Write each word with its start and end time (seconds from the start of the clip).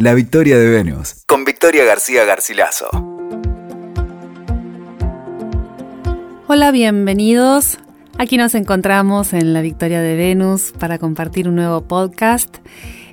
La 0.00 0.14
Victoria 0.14 0.56
de 0.56 0.70
Venus, 0.70 1.24
con 1.26 1.44
Victoria 1.44 1.84
García 1.84 2.24
Garcilaso. 2.24 2.86
Hola, 6.46 6.70
bienvenidos. 6.70 7.78
Aquí 8.16 8.36
nos 8.36 8.54
encontramos 8.54 9.32
en 9.32 9.52
La 9.52 9.60
Victoria 9.60 10.00
de 10.00 10.14
Venus 10.14 10.72
para 10.78 10.98
compartir 10.98 11.48
un 11.48 11.56
nuevo 11.56 11.80
podcast. 11.80 12.58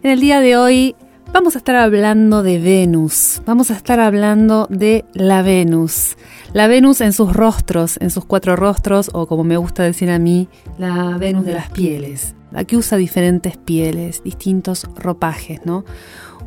En 0.03 0.11
el 0.11 0.19
día 0.19 0.41
de 0.41 0.57
hoy 0.57 0.95
vamos 1.33 1.55
a 1.55 1.57
estar 1.57 1.75
hablando 1.75 2.43
de 2.43 2.59
Venus, 2.59 3.41
vamos 3.47 3.71
a 3.71 3.73
estar 3.73 3.99
hablando 3.99 4.67
de 4.69 5.05
la 5.13 5.41
Venus. 5.41 6.17
La 6.53 6.67
Venus 6.67 7.01
en 7.01 7.13
sus 7.13 7.33
rostros, 7.33 7.97
en 7.99 8.11
sus 8.11 8.25
cuatro 8.25 8.55
rostros, 8.55 9.09
o 9.11 9.25
como 9.25 9.43
me 9.43 9.57
gusta 9.57 9.81
decir 9.81 10.11
a 10.11 10.19
mí, 10.19 10.49
la 10.77 11.17
Venus 11.17 11.45
de 11.45 11.55
las 11.55 11.71
pieles. 11.71 12.35
La 12.51 12.63
que 12.63 12.77
usa 12.77 12.97
diferentes 12.97 13.57
pieles, 13.57 14.23
distintos 14.23 14.87
ropajes, 14.95 15.65
¿no? 15.65 15.83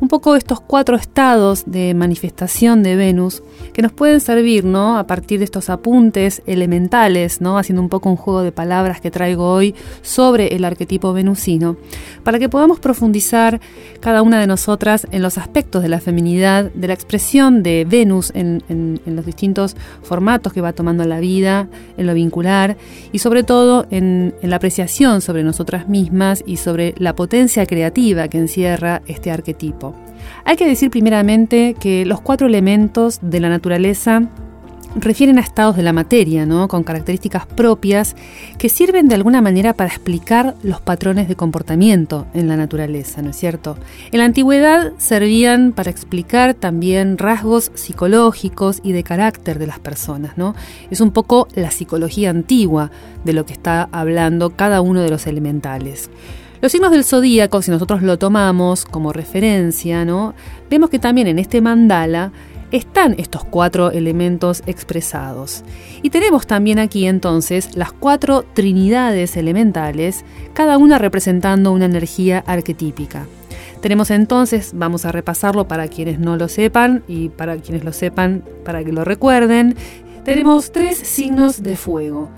Un 0.01 0.07
poco 0.07 0.35
estos 0.35 0.61
cuatro 0.61 0.95
estados 0.95 1.63
de 1.65 1.93
manifestación 1.93 2.83
de 2.83 2.95
Venus 2.95 3.43
que 3.73 3.81
nos 3.81 3.91
pueden 3.91 4.21
servir, 4.21 4.63
¿no? 4.65 4.97
A 4.97 5.05
partir 5.07 5.39
de 5.39 5.45
estos 5.45 5.69
apuntes 5.69 6.41
elementales, 6.45 7.41
¿no? 7.41 7.57
Haciendo 7.57 7.81
un 7.81 7.89
poco 7.89 8.09
un 8.09 8.15
juego 8.15 8.41
de 8.41 8.51
palabras 8.51 9.01
que 9.01 9.11
traigo 9.11 9.51
hoy 9.51 9.75
sobre 10.01 10.55
el 10.55 10.63
arquetipo 10.65 11.13
venusino, 11.13 11.77
para 12.23 12.39
que 12.39 12.49
podamos 12.49 12.79
profundizar 12.79 13.59
cada 13.99 14.21
una 14.21 14.39
de 14.39 14.47
nosotras 14.47 15.07
en 15.11 15.21
los 15.21 15.37
aspectos 15.37 15.83
de 15.83 15.89
la 15.89 15.99
feminidad, 15.99 16.71
de 16.71 16.87
la 16.87 16.93
expresión 16.93 17.63
de 17.63 17.85
Venus 17.87 18.31
en, 18.33 18.59
los 19.05 19.25
distintos 19.25 19.75
formatos 20.03 20.53
que 20.53 20.61
va 20.61 20.73
tomando 20.73 21.03
la 21.05 21.19
vida, 21.19 21.67
en 21.97 22.07
lo 22.07 22.13
vincular 22.13 22.77
y 23.11 23.19
sobre 23.19 23.43
todo 23.43 23.85
en 23.89 24.33
la 24.41 24.57
apreciación 24.57 25.21
sobre 25.21 25.43
nosotras 25.43 25.89
mismas 25.89 26.43
y 26.45 26.57
sobre 26.57 26.93
la 26.97 27.15
potencia 27.15 27.65
creativa 27.65 28.27
que 28.27 28.37
encierra 28.37 29.01
este 29.07 29.31
arquetipo. 29.31 29.88
Hay 30.45 30.55
que 30.55 30.67
decir 30.67 30.89
primeramente 30.89 31.75
que 31.79 32.05
los 32.05 32.21
cuatro 32.21 32.47
elementos 32.47 33.19
de 33.21 33.39
la 33.39 33.49
naturaleza 33.49 34.29
refieren 34.95 35.37
a 35.37 35.41
estados 35.41 35.75
de 35.75 35.83
la 35.83 35.93
materia, 35.93 36.45
¿no? 36.45 36.67
con 36.67 36.83
características 36.83 37.45
propias 37.45 38.15
que 38.57 38.69
sirven 38.69 39.07
de 39.07 39.15
alguna 39.15 39.41
manera 39.41 39.73
para 39.73 39.89
explicar 39.89 40.55
los 40.63 40.81
patrones 40.81 41.27
de 41.27 41.35
comportamiento 41.35 42.25
en 42.33 42.47
la 42.47 42.57
naturaleza, 42.57 43.21
¿no 43.21 43.29
es 43.29 43.35
cierto? 43.35 43.77
En 44.11 44.19
la 44.19 44.25
antigüedad 44.25 44.93
servían 44.97 45.73
para 45.73 45.91
explicar 45.91 46.53
también 46.53 47.17
rasgos 47.17 47.71
psicológicos 47.75 48.79
y 48.83 48.91
de 48.91 49.03
carácter 49.03 49.59
de 49.59 49.67
las 49.67 49.79
personas, 49.79 50.37
¿no? 50.37 50.55
Es 50.89 51.01
un 51.01 51.11
poco 51.11 51.47
la 51.55 51.71
psicología 51.71 52.29
antigua 52.29 52.91
de 53.23 53.33
lo 53.33 53.45
que 53.45 53.53
está 53.53 53.89
hablando 53.91 54.51
cada 54.51 54.81
uno 54.81 55.01
de 55.01 55.09
los 55.09 55.27
elementales. 55.27 56.09
Los 56.61 56.73
signos 56.73 56.91
del 56.91 57.05
zodíaco, 57.05 57.61
si 57.61 57.71
nosotros 57.71 58.01
lo 58.01 58.19
tomamos 58.19 58.83
como 58.83 59.13
referencia, 59.13 60.03
¿no? 60.03 60.33
vemos 60.69 60.89
que 60.89 60.99
también 60.99 61.27
en 61.27 61.39
este 61.39 61.61
mandala 61.61 62.33
están 62.71 63.15
estos 63.17 63.45
cuatro 63.45 63.91
elementos 63.91 64.61
expresados. 64.65 65.63
Y 66.03 66.09
tenemos 66.09 66.47
también 66.47 66.77
aquí 66.77 67.07
entonces 67.07 67.75
las 67.77 67.93
cuatro 67.93 68.43
trinidades 68.53 69.37
elementales, 69.37 70.25
cada 70.53 70.77
una 70.77 70.97
representando 70.97 71.71
una 71.71 71.85
energía 71.85 72.43
arquetípica. 72.45 73.25
Tenemos 73.81 74.11
entonces, 74.11 74.71
vamos 74.75 75.05
a 75.05 75.13
repasarlo 75.13 75.67
para 75.67 75.87
quienes 75.87 76.19
no 76.19 76.35
lo 76.35 76.49
sepan 76.49 77.03
y 77.07 77.29
para 77.29 77.55
quienes 77.57 77.85
lo 77.85 77.93
sepan, 77.93 78.43
para 78.65 78.83
que 78.83 78.91
lo 78.91 79.05
recuerden, 79.05 79.75
tenemos 80.25 80.73
tres 80.73 80.97
signos 80.97 81.63
de 81.63 81.77
fuego. 81.77 82.29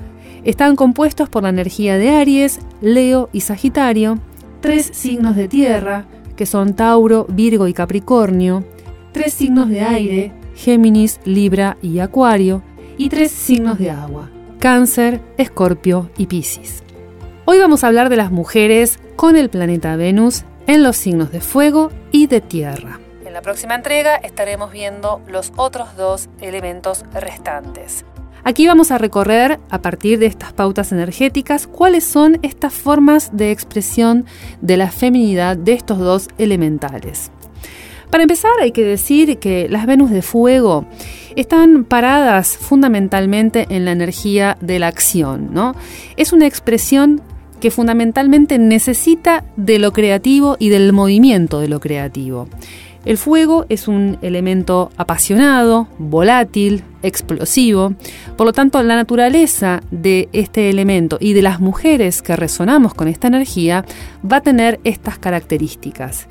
Están 0.43 0.75
compuestos 0.75 1.29
por 1.29 1.43
la 1.43 1.49
energía 1.49 1.99
de 1.99 2.09
Aries, 2.09 2.59
Leo 2.81 3.29
y 3.31 3.41
Sagitario, 3.41 4.17
tres 4.59 4.89
signos 4.91 5.35
de 5.35 5.47
tierra, 5.47 6.05
que 6.35 6.47
son 6.47 6.75
Tauro, 6.75 7.27
Virgo 7.29 7.67
y 7.67 7.73
Capricornio, 7.73 8.63
tres 9.11 9.35
signos 9.35 9.69
de 9.69 9.81
aire, 9.81 10.31
Géminis, 10.55 11.19
Libra 11.25 11.77
y 11.83 11.99
Acuario, 11.99 12.63
y 12.97 13.09
tres 13.09 13.31
signos 13.31 13.77
de 13.77 13.91
agua, 13.91 14.31
Cáncer, 14.59 15.21
Escorpio 15.37 16.09
y 16.17 16.25
Piscis. 16.25 16.81
Hoy 17.45 17.59
vamos 17.59 17.83
a 17.83 17.87
hablar 17.87 18.09
de 18.09 18.17
las 18.17 18.31
mujeres 18.31 18.99
con 19.15 19.35
el 19.35 19.49
planeta 19.49 19.95
Venus 19.95 20.43
en 20.65 20.81
los 20.81 20.97
signos 20.97 21.31
de 21.31 21.41
fuego 21.41 21.91
y 22.11 22.25
de 22.25 22.41
tierra. 22.41 22.99
En 23.25 23.33
la 23.33 23.43
próxima 23.43 23.75
entrega 23.75 24.15
estaremos 24.15 24.71
viendo 24.71 25.21
los 25.27 25.53
otros 25.55 25.95
dos 25.95 26.29
elementos 26.41 27.05
restantes. 27.13 28.05
Aquí 28.43 28.65
vamos 28.65 28.91
a 28.91 28.97
recorrer, 28.97 29.59
a 29.69 29.81
partir 29.81 30.17
de 30.19 30.25
estas 30.25 30.53
pautas 30.53 30.91
energéticas, 30.91 31.67
cuáles 31.67 32.03
son 32.03 32.39
estas 32.41 32.73
formas 32.73 33.35
de 33.37 33.51
expresión 33.51 34.25
de 34.61 34.77
la 34.77 34.89
feminidad 34.89 35.57
de 35.57 35.73
estos 35.73 35.99
dos 35.99 36.27
elementales. 36.37 37.31
Para 38.09 38.23
empezar, 38.23 38.51
hay 38.61 38.71
que 38.71 38.83
decir 38.83 39.37
que 39.37 39.69
las 39.69 39.85
Venus 39.85 40.11
de 40.11 40.21
fuego 40.21 40.85
están 41.35 41.85
paradas 41.85 42.57
fundamentalmente 42.57 43.67
en 43.69 43.85
la 43.85 43.91
energía 43.91 44.57
de 44.59 44.79
la 44.79 44.87
acción, 44.87 45.53
¿no? 45.53 45.75
Es 46.17 46.33
una 46.33 46.45
expresión 46.45 47.21
que 47.61 47.71
fundamentalmente 47.71 48.57
necesita 48.57 49.45
de 49.55 49.79
lo 49.79 49.93
creativo 49.93 50.57
y 50.59 50.69
del 50.69 50.91
movimiento 50.91 51.61
de 51.61 51.69
lo 51.69 51.79
creativo. 51.79 52.49
El 53.03 53.17
fuego 53.17 53.65
es 53.69 53.87
un 53.87 54.19
elemento 54.21 54.91
apasionado, 54.95 55.87
volátil, 55.97 56.83
explosivo. 57.01 57.93
Por 58.37 58.45
lo 58.45 58.53
tanto, 58.53 58.81
la 58.83 58.95
naturaleza 58.95 59.81
de 59.89 60.29
este 60.33 60.69
elemento 60.69 61.17
y 61.19 61.33
de 61.33 61.41
las 61.41 61.59
mujeres 61.59 62.21
que 62.21 62.35
resonamos 62.35 62.93
con 62.93 63.07
esta 63.07 63.27
energía 63.27 63.85
va 64.29 64.37
a 64.37 64.41
tener 64.41 64.79
estas 64.83 65.17
características. 65.17 66.27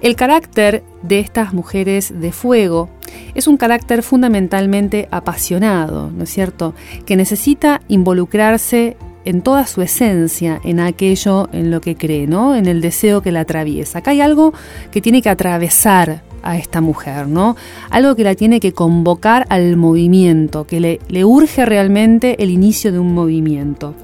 El 0.00 0.16
carácter 0.16 0.82
de 1.02 1.20
estas 1.20 1.54
mujeres 1.54 2.20
de 2.20 2.32
fuego 2.32 2.90
es 3.36 3.46
un 3.46 3.56
carácter 3.56 4.02
fundamentalmente 4.02 5.06
apasionado, 5.12 6.10
¿no 6.10 6.24
es 6.24 6.30
cierto? 6.30 6.74
Que 7.06 7.14
necesita 7.14 7.80
involucrarse 7.86 8.96
en 9.24 9.42
toda 9.42 9.66
su 9.66 9.82
esencia 9.82 10.60
en 10.64 10.80
aquello 10.80 11.48
en 11.52 11.70
lo 11.70 11.80
que 11.80 11.96
cree, 11.96 12.26
¿no? 12.26 12.54
En 12.54 12.66
el 12.66 12.80
deseo 12.80 13.22
que 13.22 13.32
la 13.32 13.40
atraviesa. 13.40 13.98
Acá 13.98 14.12
hay 14.12 14.20
algo 14.20 14.52
que 14.90 15.00
tiene 15.00 15.22
que 15.22 15.30
atravesar 15.30 16.22
a 16.42 16.56
esta 16.56 16.80
mujer, 16.80 17.28
¿no? 17.28 17.56
Algo 17.90 18.16
que 18.16 18.24
la 18.24 18.34
tiene 18.34 18.60
que 18.60 18.72
convocar 18.72 19.46
al 19.48 19.76
movimiento, 19.76 20.66
que 20.66 20.80
le, 20.80 21.00
le 21.08 21.24
urge 21.24 21.64
realmente 21.64 22.42
el 22.42 22.50
inicio 22.50 22.92
de 22.92 22.98
un 22.98 23.14
movimiento. 23.14 23.94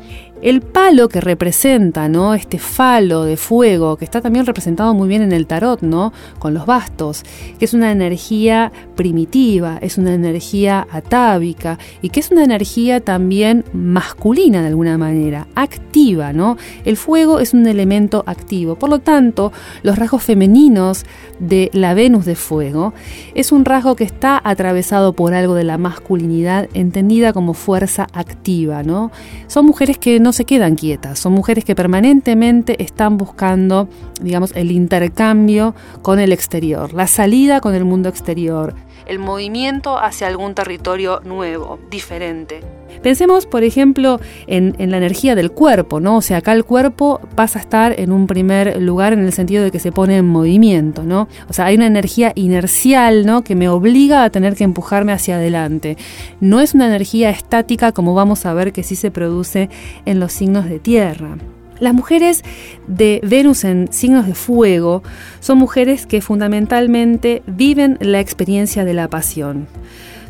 El 0.41 0.61
palo 0.61 1.09
que 1.09 1.21
representa, 1.21 2.09
¿no? 2.09 2.33
Este 2.33 2.61
falo 2.61 3.25
de 3.25 3.37
fuego, 3.37 3.97
que 3.97 4.05
está 4.05 4.21
también 4.21 4.47
representado 4.47 4.95
muy 4.95 5.09
bien 5.09 5.21
en 5.23 5.33
el 5.33 5.49
tarot, 5.49 5.83
¿no? 5.83 6.13
Con 6.39 6.55
los 6.55 6.65
bastos, 6.65 7.25
que 7.59 7.65
es 7.65 7.75
una 7.75 7.91
energía 7.91 8.71
primitiva, 8.95 9.79
es 9.81 9.99
una 9.99 10.15
energía 10.15 10.87
atávica 10.93 11.81
y 12.03 12.11
que 12.11 12.21
es 12.21 12.31
una 12.31 12.45
energía 12.45 13.01
también 13.01 13.65
masculina 13.73 14.61
de 14.61 14.69
alguna 14.69 14.97
manera, 14.97 15.49
activa, 15.57 16.33
¿no? 16.33 16.57
El 16.85 16.97
fuego 16.97 17.41
es 17.41 17.53
un 17.53 17.67
elemento 17.67 18.23
activo. 18.25 18.77
Por 18.77 18.91
lo 18.91 19.01
tanto, 19.01 19.53
los 19.83 19.99
rasgos 19.99 20.23
femeninos 20.23 21.05
de 21.41 21.69
la 21.73 21.95
Venus 21.95 22.25
de 22.25 22.37
fuego 22.37 22.95
es 23.35 23.51
un 23.51 23.65
rasgo 23.65 23.97
que 23.97 24.05
está 24.05 24.41
atravesado 24.45 25.15
por 25.15 25.35
algo 25.35 25.55
de 25.55 25.65
la 25.65 25.79
masculinidad 25.79 26.69
entendida 26.75 27.33
como 27.33 27.55
fuerza 27.55 28.07
activa, 28.13 28.85
¿no? 28.85 29.11
Son 29.49 29.67
mujeres 29.67 29.99
que 29.99 30.21
no 30.21 30.28
no 30.29 30.35
se 30.35 30.45
quedan 30.45 30.75
quietas, 30.75 31.19
son 31.19 31.33
mujeres 31.33 31.65
que 31.65 31.75
permanentemente 31.75 32.83
están 32.83 33.17
buscando, 33.17 33.89
digamos, 34.21 34.53
el 34.55 34.71
intercambio 34.71 35.75
con 36.03 36.21
el 36.21 36.33
exterior, 36.33 36.93
la 36.93 37.07
salida 37.07 37.63
con 37.63 37.75
el 37.75 37.87
mundo 37.87 38.11
exterior, 38.11 38.75
el 39.09 39.19
movimiento 39.19 39.99
hacia 39.99 40.27
algún 40.27 40.55
territorio 40.55 41.21
nuevo, 41.25 41.79
diferente. 41.91 42.61
Pensemos, 43.03 43.47
por 43.47 43.63
ejemplo, 43.63 44.21
en, 44.47 44.75
la 44.79 44.97
energía 44.97 45.35
del 45.35 45.51
cuerpo, 45.51 46.01
¿no? 46.01 46.17
O 46.17 46.23
sea, 46.23 46.39
acá 46.39 46.53
el 46.53 46.65
cuerpo 46.65 47.21
pasa 47.35 47.59
a 47.59 47.63
estar 47.63 47.99
en 47.99 48.13
un 48.13 48.27
primer 48.27 48.81
lugar 48.81 49.13
en 49.13 49.21
el 49.21 49.33
sentido 49.33 49.63
de 49.63 49.71
que 49.71 49.79
se 49.79 49.93
pone 49.93 50.17
en 50.17 50.27
movimiento, 50.27 51.05
¿no? 51.05 51.29
O 51.49 51.53
sea, 51.53 51.67
hay 51.67 51.77
una 51.77 51.87
energía 51.87 52.33
inercial, 52.35 53.25
¿no? 53.27 53.45
Que 53.45 53.55
me 53.55 53.69
obliga 53.69 54.25
a 54.25 54.31
tener 54.31 54.55
que 54.55 54.65
empujarme 54.65 55.13
hacia 55.13 55.37
adelante. 55.37 55.97
No 56.41 56.61
es 56.61 56.75
una 56.75 56.87
energía 56.87 57.31
estática 57.31 57.93
como 57.93 58.15
vamos 58.15 58.47
a 58.47 58.55
ver 58.55 58.73
que 58.73 58.83
sí 58.83 58.97
se 58.97 59.11
produce 59.11 59.69
en 60.05 60.21
los 60.21 60.33
signos 60.33 60.69
de 60.69 60.79
tierra. 60.79 61.37
Las 61.81 61.95
mujeres 61.95 62.43
de 62.87 63.21
Venus 63.23 63.65
en 63.65 63.93
signos 63.93 64.27
de 64.27 64.35
fuego 64.35 65.03
son 65.41 65.59
mujeres 65.59 66.07
que 66.07 66.21
fundamentalmente 66.21 67.43
viven 67.47 67.99
la 68.01 68.21
experiencia 68.21 68.85
de 68.85 68.95
la 68.95 69.09
pasión. 69.09 69.67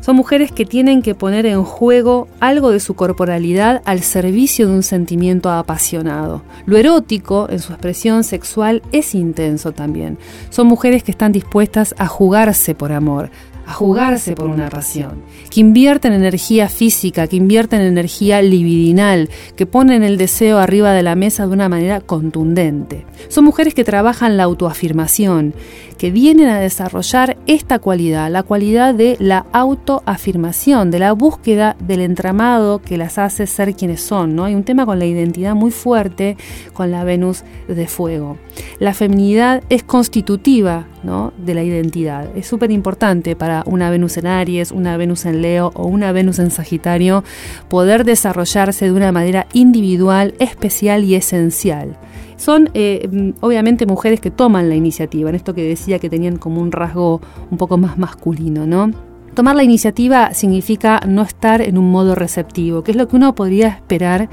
Son 0.00 0.16
mujeres 0.16 0.52
que 0.52 0.64
tienen 0.64 1.02
que 1.02 1.14
poner 1.14 1.44
en 1.44 1.64
juego 1.64 2.28
algo 2.40 2.70
de 2.70 2.80
su 2.80 2.94
corporalidad 2.94 3.82
al 3.84 4.00
servicio 4.00 4.66
de 4.66 4.74
un 4.74 4.82
sentimiento 4.82 5.50
apasionado. 5.50 6.42
Lo 6.66 6.76
erótico, 6.78 7.46
en 7.50 7.58
su 7.58 7.72
expresión 7.72 8.24
sexual, 8.24 8.82
es 8.92 9.14
intenso 9.14 9.72
también. 9.72 10.16
Son 10.50 10.66
mujeres 10.66 11.02
que 11.02 11.10
están 11.10 11.32
dispuestas 11.32 11.94
a 11.98 12.06
jugarse 12.06 12.74
por 12.74 12.92
amor, 12.92 13.30
a 13.68 13.72
jugarse 13.74 14.34
por 14.34 14.48
una 14.48 14.70
pasión, 14.70 15.22
que 15.50 15.60
invierten 15.60 16.14
energía 16.14 16.70
física, 16.70 17.26
que 17.26 17.36
invierten 17.36 17.82
energía 17.82 18.40
libidinal, 18.40 19.28
que 19.56 19.66
ponen 19.66 20.02
el 20.02 20.16
deseo 20.16 20.58
arriba 20.58 20.94
de 20.94 21.02
la 21.02 21.14
mesa 21.14 21.46
de 21.46 21.52
una 21.52 21.68
manera 21.68 22.00
contundente. 22.00 23.04
Son 23.28 23.44
mujeres 23.44 23.74
que 23.74 23.84
trabajan 23.84 24.38
la 24.38 24.44
autoafirmación, 24.44 25.52
que 25.98 26.10
vienen 26.10 26.48
a 26.48 26.60
desarrollar 26.60 27.36
esta 27.46 27.78
cualidad, 27.78 28.30
la 28.30 28.44
cualidad 28.44 28.94
de 28.94 29.16
la 29.18 29.44
autoafirmación, 29.52 30.90
de 30.90 31.00
la 31.00 31.12
búsqueda 31.12 31.76
del 31.80 32.00
entramado 32.00 32.80
que 32.80 32.96
las 32.96 33.18
hace 33.18 33.46
ser 33.46 33.74
quienes 33.74 34.00
son. 34.00 34.34
¿no? 34.34 34.44
Hay 34.44 34.54
un 34.54 34.64
tema 34.64 34.86
con 34.86 34.98
la 34.98 35.04
identidad 35.04 35.54
muy 35.54 35.72
fuerte 35.72 36.36
con 36.72 36.90
la 36.90 37.04
Venus 37.04 37.42
de 37.66 37.86
fuego. 37.88 38.38
La 38.78 38.94
feminidad 38.94 39.62
es 39.68 39.82
constitutiva 39.82 40.86
¿no? 41.02 41.32
de 41.36 41.54
la 41.54 41.64
identidad. 41.64 42.28
Es 42.36 42.46
súper 42.46 42.70
importante 42.70 43.36
para 43.36 43.57
una 43.66 43.90
Venus 43.90 44.16
en 44.16 44.26
Aries, 44.26 44.72
una 44.72 44.96
Venus 44.96 45.24
en 45.26 45.42
Leo 45.42 45.72
o 45.74 45.86
una 45.86 46.12
Venus 46.12 46.38
en 46.38 46.50
Sagitario 46.50 47.24
poder 47.68 48.04
desarrollarse 48.04 48.86
de 48.86 48.92
una 48.92 49.12
manera 49.12 49.46
individual, 49.52 50.34
especial 50.38 51.04
y 51.04 51.14
esencial 51.14 51.98
son 52.38 52.70
eh, 52.74 53.34
obviamente 53.40 53.84
mujeres 53.84 54.20
que 54.20 54.30
toman 54.30 54.68
la 54.68 54.76
iniciativa, 54.76 55.28
en 55.28 55.34
esto 55.34 55.54
que 55.54 55.68
decía 55.68 55.98
que 55.98 56.08
tenían 56.08 56.36
como 56.36 56.60
un 56.60 56.72
rasgo 56.72 57.20
un 57.50 57.58
poco 57.58 57.76
más 57.76 57.98
masculino, 57.98 58.66
¿no? 58.66 58.92
Tomar 59.34 59.56
la 59.56 59.64
iniciativa 59.64 60.32
significa 60.34 61.00
no 61.06 61.22
estar 61.22 61.60
en 61.60 61.78
un 61.78 61.90
modo 61.90 62.14
receptivo, 62.14 62.82
que 62.82 62.92
es 62.92 62.96
lo 62.96 63.08
que 63.08 63.16
uno 63.16 63.34
podría 63.34 63.68
esperar 63.68 64.28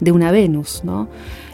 de 0.00 0.12
una 0.12 0.30
Venus, 0.30 0.82
¿no? 0.84 1.08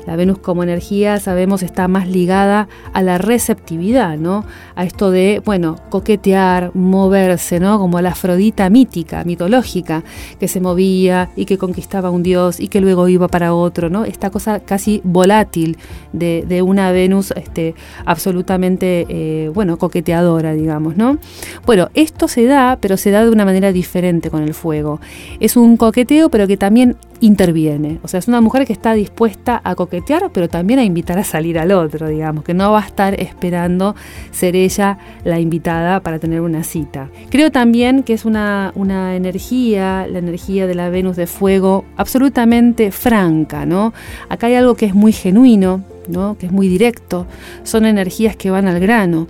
La 0.07 0.17
Venus 0.17 0.39
como 0.39 0.63
energía, 0.63 1.19
sabemos, 1.19 1.63
está 1.63 1.89
más 1.89 2.09
ligada 2.09 2.69
a 2.93 3.03
la 3.03 3.17
receptividad, 3.17 4.19
¿no? 4.19 4.45
A 4.75 4.85
esto 4.85 5.11
de, 5.11 5.41
bueno, 5.45 5.77
coquetear, 5.89 6.73
moverse, 6.75 7.59
¿no? 7.59 7.79
Como 7.79 8.01
la 8.01 8.11
Afrodita 8.11 8.69
mítica, 8.69 9.25
mitológica, 9.25 10.05
que 10.39 10.47
se 10.47 10.61
movía 10.61 11.31
y 11.37 11.47
que 11.47 11.57
conquistaba 11.57 12.11
un 12.11 12.23
dios 12.23 12.61
y 12.61 12.69
que 12.69 12.83
luego 12.83 13.09
iba 13.09 13.29
para 13.29 13.55
otro, 13.55 13.89
¿no? 13.89 14.05
Esta 14.05 14.29
cosa 14.31 14.61
casi 14.61 15.01
volátil 15.05 15.79
de, 16.13 16.63
una 16.63 16.93
Venus 16.93 17.33
este, 17.37 17.75
absolutamente, 18.05 19.07
eh, 19.09 19.51
bueno, 19.55 19.79
coqueteadora, 19.79 20.53
digamos, 20.53 20.97
¿no? 20.97 21.19
Bueno, 21.65 21.89
esto 21.95 22.29
se 22.29 22.45
da, 22.45 22.79
pero 22.81 22.97
se 22.97 23.11
da 23.11 23.25
de 23.25 23.31
una 23.31 23.45
manera 23.45 23.73
diferente 23.73 24.31
con 24.31 24.43
el 24.43 24.55
fuego. 24.55 25.01
Es 25.41 25.57
un 25.57 25.77
coqueteo, 25.77 26.29
pero 26.29 26.47
que 26.47 26.57
también 26.57 26.97
interviene. 27.21 27.99
O 28.03 28.09
sea, 28.09 28.19
es 28.19 28.29
una 28.29 28.34
mujer 28.41 28.67
que 28.67 28.73
está 28.73 28.95
dispuesta 28.95 29.61
a 29.65 29.75
coquetear, 29.75 30.31
pero 30.33 30.49
también 30.49 30.79
a 30.79 30.85
invitar 30.85 31.19
a 31.19 31.25
salir 31.25 31.59
al 31.59 31.73
otro, 31.73 32.09
digamos, 32.09 32.45
que 32.45 32.55
no 32.55 32.73
va 32.73 32.81
a 32.81 32.87
estar 32.87 33.19
esperando 33.21 33.95
ser 34.31 34.57
ella 34.57 34.99
la 35.25 35.41
invitada 35.41 36.01
para 36.01 36.19
tener 36.19 36.41
una 36.41 36.65
cita. 36.65 37.09
Creo 37.31 37.51
también 37.51 38.03
que 38.03 38.13
es 38.13 38.25
una, 38.25 38.73
una 38.75 39.17
energía, 39.17 40.07
la 40.09 40.19
energía 40.19 40.67
de 40.67 40.75
la 40.75 40.89
Venus 40.89 41.17
de 41.17 41.27
fuego, 41.27 41.85
absolutamente 41.97 42.93
franca, 42.93 43.67
¿no? 43.67 43.93
Acá 44.29 44.47
hay 44.49 44.55
algo 44.55 44.75
que 44.75 44.87
es 44.87 44.95
muy 44.95 45.13
genuino, 45.13 45.83
¿no? 46.09 46.37
que 46.39 46.47
es 46.47 46.53
muy 46.53 46.69
directo, 46.69 47.27
son 47.63 47.87
energías 47.87 48.37
que 48.37 48.51
van 48.51 48.69
al 48.69 48.81
grano, 48.81 49.27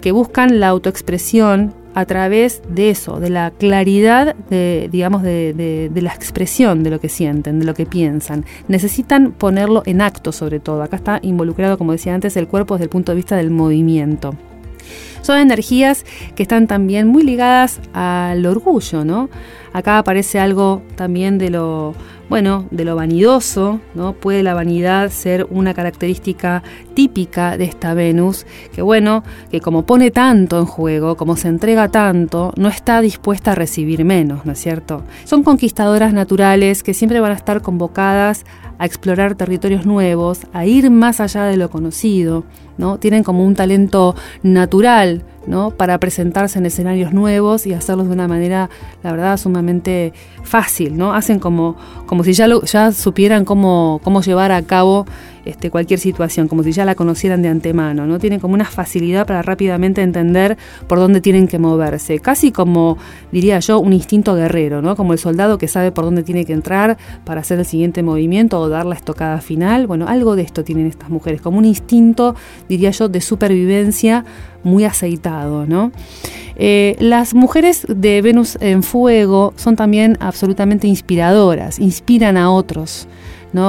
que 0.00 0.12
buscan 0.12 0.60
la 0.60 0.68
autoexpresión 0.68 1.74
a 1.96 2.04
través 2.04 2.60
de 2.68 2.90
eso, 2.90 3.20
de 3.20 3.30
la 3.30 3.50
claridad, 3.52 4.36
de, 4.50 4.90
digamos, 4.92 5.22
de, 5.22 5.90
la 5.94 6.12
expresión 6.12 6.82
de 6.82 6.90
lo 6.90 7.00
que 7.00 7.08
sienten, 7.08 7.58
de 7.58 7.64
lo 7.64 7.72
que 7.72 7.86
piensan. 7.86 8.44
Necesitan 8.68 9.32
ponerlo 9.32 9.82
en 9.86 10.02
acto 10.02 10.30
sobre 10.30 10.60
todo. 10.60 10.82
Acá 10.82 10.96
está 10.96 11.20
involucrado, 11.22 11.78
como 11.78 11.92
decía 11.92 12.14
antes, 12.14 12.36
el 12.36 12.48
cuerpo 12.48 12.74
desde 12.74 12.84
el 12.84 12.90
punto 12.90 13.12
de 13.12 13.16
vista 13.16 13.36
del 13.36 13.50
movimiento. 13.50 14.34
Son 15.22 15.38
energías 15.38 16.04
que 16.34 16.42
están 16.42 16.66
también 16.66 17.08
muy 17.08 17.22
ligadas 17.22 17.80
al 17.94 18.44
orgullo, 18.44 19.02
¿no? 19.02 19.30
Acá 19.76 19.98
aparece 19.98 20.40
algo 20.40 20.80
también 20.96 21.36
de 21.36 21.50
lo 21.50 21.94
bueno, 22.30 22.64
de 22.70 22.86
lo 22.86 22.96
vanidoso, 22.96 23.78
¿no? 23.94 24.14
Puede 24.14 24.42
la 24.42 24.54
vanidad 24.54 25.10
ser 25.10 25.46
una 25.50 25.74
característica 25.74 26.62
típica 26.94 27.58
de 27.58 27.64
esta 27.64 27.92
Venus, 27.92 28.46
que 28.72 28.80
bueno, 28.80 29.22
que 29.50 29.60
como 29.60 29.84
pone 29.84 30.10
tanto 30.10 30.58
en 30.58 30.64
juego, 30.64 31.18
como 31.18 31.36
se 31.36 31.48
entrega 31.48 31.90
tanto, 31.90 32.54
no 32.56 32.68
está 32.68 33.02
dispuesta 33.02 33.52
a 33.52 33.54
recibir 33.54 34.02
menos, 34.06 34.46
¿no 34.46 34.52
es 34.52 34.58
cierto? 34.58 35.02
Son 35.24 35.44
conquistadoras 35.44 36.14
naturales 36.14 36.82
que 36.82 36.94
siempre 36.94 37.20
van 37.20 37.32
a 37.32 37.36
estar 37.36 37.60
convocadas 37.60 38.46
a 38.78 38.86
explorar 38.86 39.34
territorios 39.34 39.84
nuevos, 39.84 40.40
a 40.54 40.64
ir 40.64 40.90
más 40.90 41.20
allá 41.20 41.44
de 41.44 41.58
lo 41.58 41.68
conocido, 41.68 42.44
¿no? 42.78 42.98
Tienen 42.98 43.24
como 43.24 43.44
un 43.44 43.54
talento 43.54 44.14
natural, 44.42 45.22
¿no? 45.46 45.70
Para 45.70 45.98
presentarse 45.98 46.58
en 46.58 46.66
escenarios 46.66 47.12
nuevos 47.12 47.66
y 47.66 47.72
hacerlos 47.72 48.06
de 48.08 48.12
una 48.12 48.28
manera, 48.28 48.70
la 49.02 49.12
verdad, 49.12 49.36
sumamente 49.36 50.12
fácil, 50.42 50.96
¿no? 50.96 51.14
Hacen 51.14 51.38
como, 51.38 51.76
como 52.06 52.24
si 52.24 52.32
ya, 52.32 52.46
lo, 52.46 52.62
ya 52.62 52.92
supieran 52.92 53.44
cómo, 53.44 54.00
cómo 54.02 54.22
llevar 54.22 54.52
a 54.52 54.62
cabo 54.62 55.06
este, 55.46 55.70
cualquier 55.70 56.00
situación, 56.00 56.48
como 56.48 56.64
si 56.64 56.72
ya 56.72 56.84
la 56.84 56.96
conocieran 56.96 57.40
de 57.40 57.48
antemano, 57.48 58.04
¿no? 58.04 58.18
Tienen 58.18 58.40
como 58.40 58.54
una 58.54 58.64
facilidad 58.64 59.26
para 59.26 59.42
rápidamente 59.42 60.02
entender 60.02 60.58
por 60.88 60.98
dónde 60.98 61.20
tienen 61.20 61.46
que 61.46 61.60
moverse, 61.60 62.18
casi 62.18 62.50
como, 62.50 62.98
diría 63.30 63.60
yo, 63.60 63.78
un 63.78 63.92
instinto 63.92 64.34
guerrero, 64.34 64.82
¿no? 64.82 64.96
Como 64.96 65.12
el 65.12 65.20
soldado 65.20 65.56
que 65.56 65.68
sabe 65.68 65.92
por 65.92 66.04
dónde 66.04 66.24
tiene 66.24 66.44
que 66.44 66.52
entrar 66.52 66.98
para 67.24 67.42
hacer 67.42 67.60
el 67.60 67.64
siguiente 67.64 68.02
movimiento 68.02 68.58
o 68.58 68.68
dar 68.68 68.86
la 68.86 68.96
estocada 68.96 69.40
final. 69.40 69.86
Bueno, 69.86 70.08
algo 70.08 70.34
de 70.34 70.42
esto 70.42 70.64
tienen 70.64 70.88
estas 70.88 71.10
mujeres, 71.10 71.40
como 71.40 71.58
un 71.58 71.64
instinto, 71.64 72.34
diría 72.68 72.90
yo, 72.90 73.08
de 73.08 73.20
supervivencia 73.20 74.24
muy 74.66 74.84
aceitado, 74.84 75.66
¿no? 75.66 75.92
Eh, 76.56 76.96
las 76.98 77.34
mujeres 77.34 77.86
de 77.88 78.22
Venus 78.22 78.56
en 78.60 78.82
fuego 78.82 79.52
son 79.56 79.76
también 79.76 80.16
absolutamente 80.20 80.86
inspiradoras, 80.86 81.78
inspiran 81.78 82.36
a 82.36 82.50
otros 82.50 83.06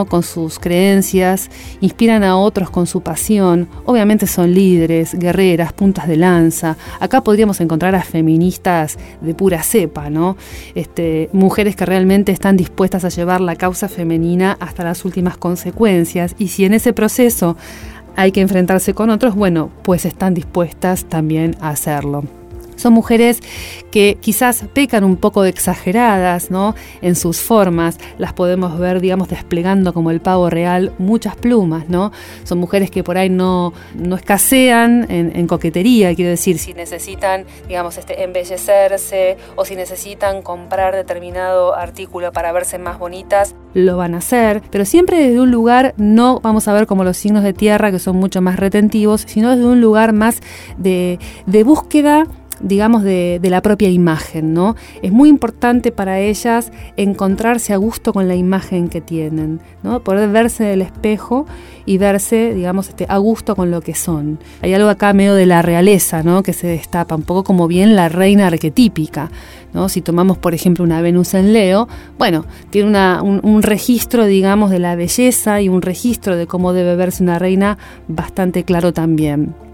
con 0.09 0.21
sus 0.21 0.59
creencias, 0.59 1.49
inspiran 1.79 2.23
a 2.23 2.35
otros 2.35 2.69
con 2.69 2.87
su 2.87 3.01
pasión. 3.01 3.69
Obviamente 3.85 4.27
son 4.27 4.53
líderes, 4.53 5.13
guerreras, 5.13 5.71
puntas 5.71 6.07
de 6.07 6.17
lanza. 6.17 6.75
Acá 6.99 7.23
podríamos 7.23 7.61
encontrar 7.61 7.95
a 7.95 8.03
feministas 8.03 8.97
de 9.21 9.33
pura 9.33 9.63
cepa, 9.63 10.09
¿no? 10.09 10.35
Este, 10.75 11.29
mujeres 11.31 11.77
que 11.77 11.85
realmente 11.85 12.33
están 12.33 12.57
dispuestas 12.57 13.05
a 13.05 13.09
llevar 13.09 13.39
la 13.39 13.55
causa 13.55 13.87
femenina 13.87 14.57
hasta 14.59 14.83
las 14.83 15.05
últimas 15.05 15.37
consecuencias. 15.37 16.35
Y 16.37 16.49
si 16.49 16.65
en 16.65 16.73
ese 16.73 16.91
proceso 16.91 17.55
hay 18.17 18.31
que 18.31 18.41
enfrentarse 18.41 18.95
con 18.95 19.11
otros, 19.11 19.35
bueno, 19.35 19.69
pues 19.83 20.03
están 20.03 20.33
dispuestas 20.33 21.05
también 21.05 21.55
a 21.61 21.69
hacerlo. 21.69 22.23
Son 22.77 22.93
mujeres 22.93 23.41
que 23.91 24.17
quizás 24.21 24.63
pecan 24.73 25.03
un 25.03 25.17
poco 25.17 25.41
de 25.41 25.49
exageradas, 25.49 26.51
¿no? 26.51 26.75
En 27.01 27.15
sus 27.15 27.39
formas, 27.39 27.97
las 28.17 28.33
podemos 28.33 28.79
ver, 28.79 29.01
digamos, 29.01 29.27
desplegando 29.27 29.93
como 29.93 30.11
el 30.11 30.21
pavo 30.21 30.49
real 30.49 30.93
muchas 30.97 31.35
plumas, 31.35 31.89
¿no? 31.89 32.11
Son 32.43 32.59
mujeres 32.59 32.89
que 32.89 33.03
por 33.03 33.17
ahí 33.17 33.29
no, 33.29 33.73
no 33.95 34.15
escasean 34.15 35.07
en, 35.09 35.47
coquetería, 35.47 36.13
quiero 36.13 36.29
decir, 36.29 36.59
si 36.59 36.73
necesitan, 36.73 37.45
digamos, 37.67 37.97
este, 37.97 38.23
embellecerse 38.23 39.37
o 39.55 39.65
si 39.65 39.75
necesitan 39.75 40.41
comprar 40.41 40.95
determinado 40.95 41.75
artículo 41.75 42.31
para 42.31 42.51
verse 42.51 42.77
más 42.77 42.99
bonitas, 42.99 43.55
lo 43.73 43.97
van 43.97 44.15
a 44.15 44.17
hacer, 44.17 44.61
pero 44.71 44.85
siempre 44.85 45.19
desde 45.19 45.39
un 45.39 45.51
lugar, 45.51 45.93
no 45.97 46.39
vamos 46.41 46.67
a 46.67 46.73
ver 46.73 46.87
como 46.87 47.03
los 47.03 47.17
signos 47.17 47.43
de 47.43 47.53
tierra 47.53 47.91
que 47.91 47.99
son 47.99 48.15
mucho 48.15 48.41
más 48.41 48.57
retentivos, 48.57 49.23
sino 49.27 49.51
desde 49.51 49.65
un 49.65 49.81
lugar 49.81 50.13
más 50.13 50.41
de, 50.77 51.19
de 51.45 51.63
búsqueda 51.63 52.25
digamos, 52.61 53.03
de, 53.03 53.39
la 53.43 53.61
propia 53.61 53.89
imagen, 53.89 54.53
¿no? 54.53 54.75
Es 55.01 55.11
muy 55.11 55.29
importante 55.29 55.91
para 55.91 56.19
ellas 56.19 56.71
encontrarse 56.97 57.73
a 57.73 57.77
gusto 57.77 58.11
con 58.11 58.27
la 58.27 58.35
imagen 58.35 58.89
que 58.89 58.99
tienen, 58.99 59.61
¿no? 59.83 60.03
Poder 60.03 60.29
verse 60.29 60.65
en 60.65 60.69
el 60.71 60.81
espejo 60.81 61.45
y 61.85 61.97
verse, 61.97 62.53
digamos, 62.53 62.89
este, 62.89 63.05
a 63.07 63.17
gusto 63.17 63.55
con 63.55 63.71
lo 63.71 63.81
que 63.81 63.95
son. 63.95 64.39
Hay 64.61 64.73
algo 64.73 64.89
acá 64.89 65.13
medio 65.13 65.33
de 65.33 65.45
la 65.45 65.61
realeza, 65.61 66.23
¿no? 66.23 66.43
Que 66.43 66.53
se 66.53 66.67
destapa, 66.67 67.15
un 67.15 67.23
poco 67.23 67.43
como 67.43 67.67
bien 67.67 67.95
la 67.95 68.09
reina 68.09 68.47
arquetípica, 68.47 69.31
¿no? 69.73 69.87
Si 69.87 70.01
tomamos, 70.01 70.37
por 70.37 70.53
ejemplo, 70.53 70.83
una 70.83 71.01
Venus 71.01 71.33
en 71.33 71.53
Leo, 71.53 71.87
bueno, 72.17 72.45
tiene 72.69 73.21
un, 73.21 73.39
un 73.43 73.63
registro, 73.63 74.25
digamos, 74.25 74.71
de 74.71 74.79
la 74.79 74.95
belleza 74.95 75.61
y 75.61 75.69
un 75.69 75.81
registro 75.81 76.35
de 76.35 76.47
cómo 76.47 76.73
debe 76.73 76.95
verse 76.95 77.23
una 77.23 77.39
reina 77.39 77.77
bastante 78.07 78.63
claro 78.63 78.91
también. 78.91 79.66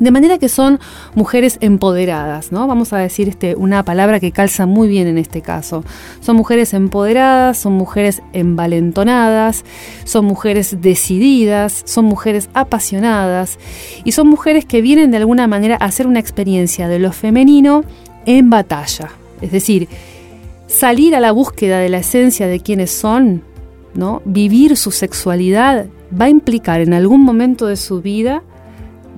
De 0.00 0.10
manera 0.10 0.38
que 0.38 0.48
son 0.48 0.80
mujeres 1.14 1.58
empoderadas, 1.60 2.52
¿no? 2.52 2.66
Vamos 2.66 2.94
a 2.94 2.98
decir 2.98 3.28
este, 3.28 3.54
una 3.54 3.84
palabra 3.84 4.18
que 4.18 4.32
calza 4.32 4.64
muy 4.64 4.88
bien 4.88 5.06
en 5.06 5.18
este 5.18 5.42
caso. 5.42 5.84
Son 6.20 6.36
mujeres 6.36 6.72
empoderadas, 6.72 7.58
son 7.58 7.74
mujeres 7.74 8.22
envalentonadas, 8.32 9.62
son 10.04 10.24
mujeres 10.24 10.80
decididas, 10.80 11.82
son 11.84 12.06
mujeres 12.06 12.48
apasionadas 12.54 13.58
y 14.02 14.12
son 14.12 14.28
mujeres 14.28 14.64
que 14.64 14.80
vienen 14.80 15.10
de 15.10 15.18
alguna 15.18 15.46
manera 15.46 15.76
a 15.78 15.84
hacer 15.84 16.06
una 16.06 16.18
experiencia 16.18 16.88
de 16.88 16.98
lo 16.98 17.12
femenino 17.12 17.84
en 18.24 18.48
batalla. 18.48 19.10
Es 19.42 19.52
decir, 19.52 19.86
salir 20.66 21.14
a 21.14 21.20
la 21.20 21.32
búsqueda 21.32 21.78
de 21.78 21.90
la 21.90 21.98
esencia 21.98 22.46
de 22.46 22.60
quienes 22.60 22.90
son, 22.90 23.42
¿no? 23.94 24.22
Vivir 24.24 24.78
su 24.78 24.92
sexualidad 24.92 25.88
va 26.18 26.24
a 26.24 26.30
implicar 26.30 26.80
en 26.80 26.94
algún 26.94 27.22
momento 27.22 27.66
de 27.66 27.76
su 27.76 28.00
vida 28.00 28.42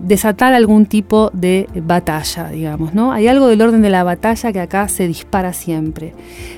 desatar 0.03 0.53
algún 0.53 0.87
tipo 0.87 1.31
de 1.33 1.69
batalla, 1.75 2.49
digamos, 2.49 2.93
¿no? 2.93 3.13
Hay 3.13 3.29
algo 3.29 3.47
del 3.47 3.63
orden 3.63 3.83
de 3.83 3.91
la 3.91 4.05
batalla 4.05 4.53
que 4.53 4.61
acá 4.61 4.89
se 4.89 5.07
dispara 5.07 5.53
siempre. 5.53 6.13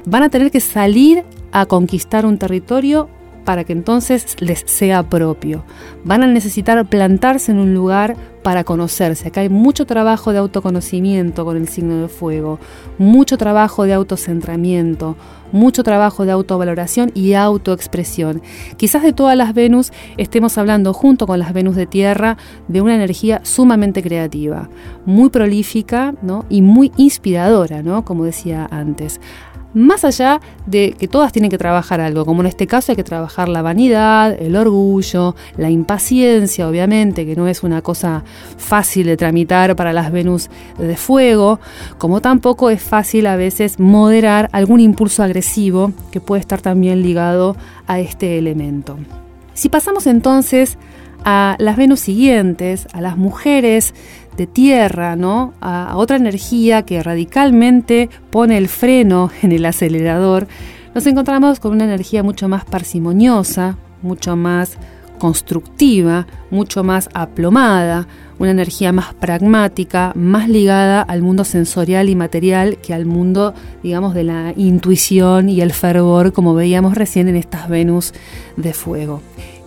Van 0.06 0.22
a 0.22 0.30
tener 0.30 0.50
que 0.50 0.60
salir 0.60 1.24
a 1.52 1.66
conquistar 1.66 2.26
un 2.26 2.38
territorio 2.38 3.08
para 3.44 3.64
que 3.64 3.72
entonces 3.72 4.36
les 4.40 4.64
sea 4.66 5.02
propio. 5.02 5.64
Van 6.04 6.22
a 6.22 6.26
necesitar 6.26 6.84
plantarse 6.86 7.52
en 7.52 7.58
un 7.58 7.74
lugar 7.74 8.16
para 8.42 8.62
conocerse. 8.62 9.28
Acá 9.28 9.40
hay 9.40 9.48
mucho 9.48 9.86
trabajo 9.86 10.32
de 10.32 10.38
autoconocimiento 10.38 11.44
con 11.44 11.56
el 11.56 11.66
signo 11.66 12.02
de 12.02 12.08
fuego, 12.08 12.58
mucho 12.98 13.38
trabajo 13.38 13.84
de 13.84 13.94
autocentramiento, 13.94 15.16
mucho 15.50 15.82
trabajo 15.82 16.26
de 16.26 16.32
autovaloración 16.32 17.10
y 17.14 17.32
autoexpresión. 17.32 18.42
Quizás 18.76 19.02
de 19.02 19.12
todas 19.12 19.36
las 19.36 19.54
Venus 19.54 19.92
estemos 20.18 20.58
hablando 20.58 20.92
junto 20.92 21.26
con 21.26 21.38
las 21.38 21.52
Venus 21.54 21.74
de 21.74 21.86
Tierra 21.86 22.36
de 22.68 22.82
una 22.82 22.94
energía 22.94 23.40
sumamente 23.44 24.02
creativa, 24.02 24.68
muy 25.06 25.30
prolífica 25.30 26.14
¿no? 26.20 26.44
y 26.50 26.60
muy 26.60 26.92
inspiradora, 26.96 27.82
¿no? 27.82 28.04
como 28.04 28.24
decía 28.24 28.68
antes 28.70 29.20
más 29.74 30.04
allá 30.04 30.40
de 30.66 30.94
que 30.98 31.08
todas 31.08 31.32
tienen 31.32 31.50
que 31.50 31.58
trabajar 31.58 32.00
algo, 32.00 32.24
como 32.24 32.40
en 32.40 32.46
este 32.46 32.66
caso 32.66 32.92
hay 32.92 32.96
que 32.96 33.04
trabajar 33.04 33.48
la 33.48 33.62
vanidad, 33.62 34.32
el 34.40 34.56
orgullo, 34.56 35.34
la 35.56 35.70
impaciencia, 35.70 36.68
obviamente, 36.68 37.26
que 37.26 37.36
no 37.36 37.48
es 37.48 37.62
una 37.62 37.82
cosa 37.82 38.22
fácil 38.56 39.06
de 39.06 39.16
tramitar 39.16 39.76
para 39.76 39.92
las 39.92 40.12
Venus 40.12 40.48
de 40.78 40.96
fuego, 40.96 41.60
como 41.98 42.20
tampoco 42.20 42.70
es 42.70 42.82
fácil 42.82 43.26
a 43.26 43.36
veces 43.36 43.78
moderar 43.78 44.48
algún 44.52 44.80
impulso 44.80 45.22
agresivo 45.22 45.92
que 46.10 46.20
puede 46.20 46.40
estar 46.40 46.60
también 46.60 47.02
ligado 47.02 47.56
a 47.86 47.98
este 48.00 48.38
elemento. 48.38 48.96
Si 49.54 49.68
pasamos 49.68 50.06
entonces 50.06 50.78
a 51.24 51.56
las 51.58 51.76
Venus 51.76 52.00
siguientes, 52.00 52.86
a 52.92 53.00
las 53.00 53.16
mujeres 53.16 53.94
de 54.36 54.46
tierra, 54.46 55.16
¿no? 55.16 55.54
A, 55.60 55.96
otra 55.96 56.16
energía 56.16 56.82
que 56.82 57.02
radicalmente 57.02 58.10
pone 58.30 58.58
el 58.58 58.68
freno 58.68 59.30
en 59.42 59.52
el 59.52 59.64
acelerador, 59.66 60.46
nos 60.94 61.06
encontramos 61.06 61.58
con 61.58 61.72
una 61.72 61.84
energía 61.84 62.22
mucho 62.22 62.48
más 62.48 62.64
parsimoniosa, 62.64 63.76
mucho 64.02 64.36
más 64.36 64.78
constructiva, 65.18 66.26
mucho 66.50 66.84
más 66.84 67.08
aplomada, 67.14 68.06
una 68.38 68.50
energía 68.50 68.92
más 68.92 69.14
pragmática, 69.14 70.12
más 70.14 70.48
ligada 70.48 71.02
al 71.02 71.22
mundo 71.22 71.44
sensorial 71.44 72.08
y 72.08 72.14
material 72.14 72.78
que 72.78 72.94
al 72.94 73.06
mundo, 73.06 73.54
digamos, 73.82 74.14
de 74.14 74.24
la 74.24 74.52
intuición 74.56 75.48
y 75.48 75.60
el 75.60 75.72
fervor, 75.72 76.32
como 76.32 76.54
veíamos 76.54 76.94
recién 76.94 77.28
en 77.28 77.36
estas 77.36 77.68
Venus 77.68 78.12
de 78.56 78.72
fuego. 78.72 79.20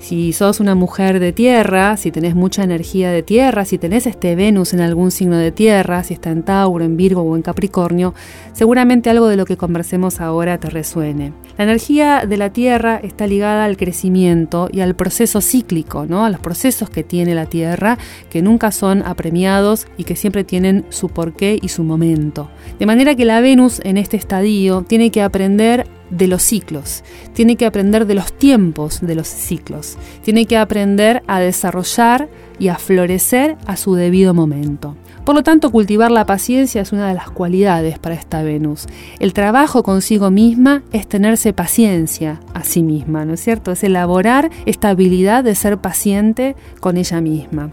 Si 0.08 0.32
sos 0.32 0.62
una 0.62 0.74
mujer 0.74 1.20
de 1.20 1.34
tierra, 1.34 1.98
si 1.98 2.12
tenés 2.12 2.34
mucha 2.34 2.64
energía 2.64 3.12
de 3.12 3.24
tierra, 3.24 3.66
si 3.66 3.78
tenés 3.78 4.08
este 4.08 4.38
Venus 4.38 4.74
en 4.74 4.80
algún 4.80 5.12
signo 5.12 5.36
de 5.36 5.52
tierra, 5.52 6.02
si 6.06 6.14
está 6.14 6.32
en 6.32 6.44
Tauro, 6.44 6.86
en 6.86 6.96
Virgo 6.96 7.24
o 7.24 7.36
en 7.36 7.42
Capricornio, 7.42 8.14
seguramente 8.54 9.10
algo 9.10 9.28
de 9.28 9.36
lo 9.36 9.44
que 9.44 9.58
conversemos 9.58 10.22
ahora 10.22 10.60
te 10.60 10.70
resuene. 10.70 11.34
La 11.58 11.66
energía 11.66 12.24
de 12.26 12.38
la 12.38 12.54
tierra 12.54 13.02
está 13.04 13.28
ligada 13.28 13.66
al 13.66 13.76
crecimiento 13.76 14.70
y 14.72 14.80
al 14.80 14.96
proceso 14.96 15.42
cíclico, 15.42 16.06
¿no? 16.06 16.24
a 16.24 16.30
los 16.30 16.40
procesos 16.40 16.90
que 16.90 17.04
tiene 17.04 17.36
la 17.36 17.48
tierra, 17.48 17.98
que 18.30 18.42
nunca 18.42 18.72
son 18.72 19.04
apremiados 19.06 19.88
y 19.98 20.06
que 20.06 20.16
siempre 20.16 20.46
tienen 20.46 20.86
su 20.88 21.10
porqué 21.10 21.60
y 21.62 21.68
su 21.68 21.84
momento. 21.84 22.50
De 22.80 22.86
manera 22.86 23.16
que 23.16 23.26
la 23.26 23.42
Venus 23.42 23.82
en 23.84 23.98
este 23.98 24.16
estadio 24.16 24.86
tiene 24.88 25.12
que 25.12 25.22
aprender 25.22 25.86
de 26.10 26.28
los 26.28 26.44
ciclos, 26.44 27.04
tiene 27.34 27.56
que 27.56 27.66
aprender 27.66 28.06
de 28.06 28.16
los 28.16 28.34
tiempos 28.34 29.02
de 29.02 29.16
los 29.16 29.28
ciclos, 29.28 29.98
tiene 30.24 30.46
que 30.46 30.58
aprender 30.58 31.24
a 31.28 31.40
desarrollar 31.40 32.30
y 32.60 32.70
a 32.70 32.76
florecer 32.76 33.58
a 33.66 33.78
su 33.78 33.96
debido 33.96 34.34
momento. 34.34 34.96
Por 35.28 35.36
lo 35.36 35.44
tanto, 35.44 35.72
cultivar 35.72 36.10
la 36.10 36.26
paciencia 36.26 36.82
es 36.82 36.94
una 36.94 37.10
de 37.10 37.14
las 37.14 37.30
cualidades 37.30 38.00
para 38.00 38.16
esta 38.16 38.44
Venus. 38.44 38.86
El 39.20 39.34
trabajo 39.34 39.84
consigo 39.84 40.32
misma 40.32 40.84
es 40.94 41.06
tenerse 41.06 41.52
paciencia 41.52 42.40
a 42.54 42.64
sí 42.64 42.82
misma, 42.82 43.26
¿no 43.26 43.34
es 43.34 43.42
cierto? 43.42 43.74
Es 43.74 43.84
elaborar 43.84 44.50
esta 44.66 44.88
habilidad 44.88 45.44
de 45.44 45.56
ser 45.56 45.80
paciente 45.80 46.56
con 46.80 46.96
ella 46.96 47.20
misma. 47.20 47.72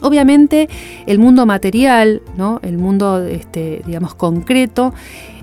Obviamente 0.00 0.68
el 1.06 1.18
mundo 1.18 1.46
material, 1.46 2.22
¿no? 2.36 2.60
el 2.62 2.78
mundo 2.78 3.24
este, 3.24 3.82
digamos 3.86 4.14
concreto, 4.14 4.94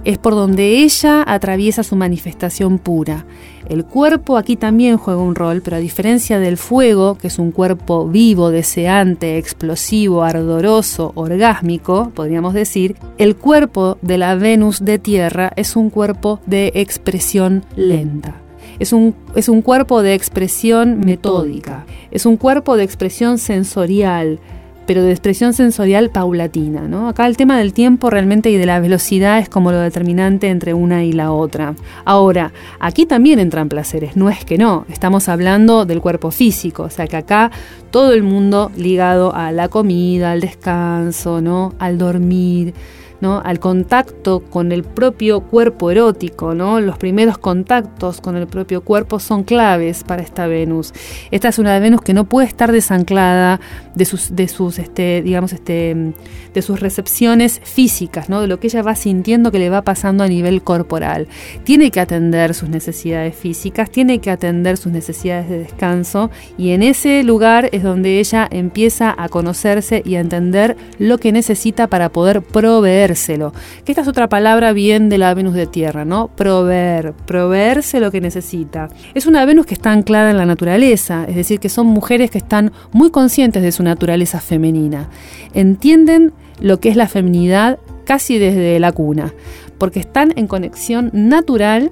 es 0.05 0.19
por 0.19 0.35
donde 0.35 0.83
ella 0.83 1.23
atraviesa 1.25 1.83
su 1.83 1.95
manifestación 1.95 2.77
pura. 2.77 3.25
El 3.67 3.83
cuerpo 3.83 4.37
aquí 4.37 4.55
también 4.55 4.97
juega 4.97 5.19
un 5.19 5.33
rol, 5.33 5.61
pero 5.63 5.77
a 5.77 5.79
diferencia 5.79 6.37
del 6.39 6.57
fuego, 6.57 7.15
que 7.15 7.27
es 7.27 7.39
un 7.39 7.51
cuerpo 7.51 8.07
vivo, 8.07 8.51
deseante, 8.51 9.39
explosivo, 9.39 10.23
ardoroso, 10.23 11.11
orgásmico, 11.15 12.11
podríamos 12.13 12.53
decir, 12.53 12.95
el 13.17 13.35
cuerpo 13.35 13.97
de 14.03 14.19
la 14.19 14.35
Venus 14.35 14.85
de 14.85 14.99
Tierra 14.99 15.51
es 15.55 15.75
un 15.75 15.89
cuerpo 15.89 16.39
de 16.45 16.71
expresión 16.75 17.65
lenta. 17.75 18.44
Es 18.79 18.93
un, 18.93 19.15
es 19.35 19.49
un 19.49 19.61
cuerpo 19.61 20.01
de 20.01 20.13
expresión 20.13 20.99
metódica, 20.99 21.85
es 22.11 22.25
un 22.25 22.37
cuerpo 22.37 22.77
de 22.77 22.83
expresión 22.83 23.37
sensorial, 23.37 24.39
pero 24.85 25.03
de 25.03 25.11
expresión 25.11 25.53
sensorial 25.53 26.09
paulatina. 26.09 26.87
¿no? 26.87 27.07
Acá 27.07 27.27
el 27.27 27.37
tema 27.37 27.57
del 27.57 27.73
tiempo 27.73 28.09
realmente 28.09 28.49
y 28.49 28.57
de 28.57 28.65
la 28.65 28.79
velocidad 28.79 29.39
es 29.39 29.49
como 29.49 29.71
lo 29.71 29.79
determinante 29.79 30.49
entre 30.49 30.73
una 30.73 31.03
y 31.03 31.11
la 31.11 31.31
otra. 31.31 31.75
Ahora, 32.03 32.53
aquí 32.79 33.05
también 33.05 33.39
entran 33.39 33.69
placeres, 33.69 34.15
no 34.15 34.29
es 34.29 34.45
que 34.45 34.57
no, 34.57 34.85
estamos 34.89 35.29
hablando 35.29 35.85
del 35.85 36.01
cuerpo 36.01 36.31
físico, 36.31 36.83
o 36.83 36.89
sea 36.89 37.07
que 37.07 37.17
acá 37.17 37.51
todo 37.91 38.13
el 38.13 38.23
mundo 38.23 38.71
ligado 38.75 39.33
a 39.33 39.51
la 39.51 39.69
comida, 39.69 40.31
al 40.31 40.41
descanso, 40.41 41.41
¿no? 41.41 41.73
al 41.79 41.97
dormir 41.97 42.73
al 43.21 43.59
contacto 43.59 44.41
con 44.41 44.71
el 44.71 44.83
propio 44.83 45.41
cuerpo 45.41 45.89
erótico, 45.89 46.53
¿no? 46.53 46.79
Los 46.79 46.97
primeros 46.97 47.37
contactos 47.37 48.21
con 48.21 48.35
el 48.35 48.45
propio 48.45 48.81
cuerpo 48.81 49.19
son 49.19 49.43
claves 49.43 50.03
para 50.03 50.21
esta 50.21 50.47
Venus. 50.47 50.93
Esta 51.31 51.49
es 51.49 51.57
una 51.57 51.79
Venus 51.79 52.01
que 52.01 52.13
no 52.13 52.25
puede 52.25 52.47
estar 52.47 52.71
desanclada 52.71 53.59
de 53.95 54.05
sus, 54.05 54.35
de 54.35 54.47
sus, 54.47 54.77
este, 54.77 55.21
digamos, 55.23 55.53
este, 55.53 56.13
de 56.53 56.61
sus 56.61 56.79
recepciones 56.79 57.61
físicas, 57.63 58.29
¿no? 58.29 58.41
De 58.41 58.47
lo 58.47 58.59
que 58.59 58.67
ella 58.67 58.83
va 58.83 58.95
sintiendo 58.95 59.51
que 59.51 59.59
le 59.59 59.69
va 59.69 59.81
pasando 59.81 60.23
a 60.23 60.27
nivel 60.27 60.61
corporal. 60.61 61.27
Tiene 61.63 61.89
que 61.89 61.99
atender 61.99 62.53
sus 62.53 62.69
necesidades 62.69 63.35
físicas, 63.35 63.89
tiene 63.89 64.19
que 64.19 64.29
atender 64.29 64.77
sus 64.77 64.91
necesidades 64.91 65.49
de 65.49 65.59
descanso 65.59 66.29
y 66.57 66.71
en 66.71 66.83
ese 66.83 67.23
lugar 67.23 67.69
es 67.71 67.81
donde 67.81 68.19
ella 68.19 68.47
empieza 68.51 69.15
a 69.17 69.29
conocerse 69.29 70.03
y 70.05 70.15
a 70.15 70.19
entender 70.19 70.77
lo 70.99 71.17
que 71.17 71.31
necesita 71.31 71.87
para 71.87 72.09
poder 72.09 72.41
proveer 72.41 73.04
que 73.07 73.91
esta 73.91 74.01
es 74.01 74.07
otra 74.07 74.27
palabra 74.27 74.73
bien 74.73 75.09
de 75.09 75.17
la 75.17 75.33
Venus 75.33 75.53
de 75.53 75.67
Tierra, 75.67 76.05
¿no? 76.05 76.29
Proveer, 76.35 77.13
proveerse 77.25 77.99
lo 77.99 78.11
que 78.11 78.21
necesita. 78.21 78.89
Es 79.13 79.25
una 79.25 79.45
Venus 79.45 79.65
que 79.65 79.73
está 79.73 79.91
anclada 79.91 80.31
en 80.31 80.37
la 80.37 80.45
naturaleza, 80.45 81.25
es 81.27 81.35
decir, 81.35 81.59
que 81.59 81.69
son 81.69 81.87
mujeres 81.87 82.31
que 82.31 82.37
están 82.37 82.71
muy 82.91 83.11
conscientes 83.11 83.61
de 83.61 83.71
su 83.71 83.83
naturaleza 83.83 84.39
femenina. 84.39 85.09
Entienden 85.53 86.33
lo 86.59 86.79
que 86.79 86.89
es 86.89 86.95
la 86.95 87.07
feminidad 87.07 87.79
casi 88.05 88.37
desde 88.37 88.79
la 88.79 88.91
cuna, 88.91 89.33
porque 89.77 89.99
están 89.99 90.33
en 90.35 90.47
conexión 90.47 91.09
natural 91.13 91.91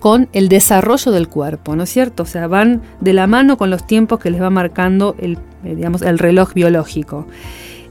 con 0.00 0.28
el 0.32 0.48
desarrollo 0.48 1.12
del 1.12 1.28
cuerpo, 1.28 1.76
¿no 1.76 1.82
es 1.84 1.90
cierto? 1.90 2.22
O 2.22 2.26
sea, 2.26 2.46
van 2.46 2.82
de 3.00 3.12
la 3.12 3.26
mano 3.26 3.58
con 3.58 3.70
los 3.70 3.86
tiempos 3.86 4.18
que 4.18 4.30
les 4.30 4.40
va 4.40 4.50
marcando 4.50 5.14
el, 5.18 5.38
eh, 5.62 5.74
digamos, 5.74 6.02
el 6.02 6.18
reloj 6.18 6.54
biológico. 6.54 7.26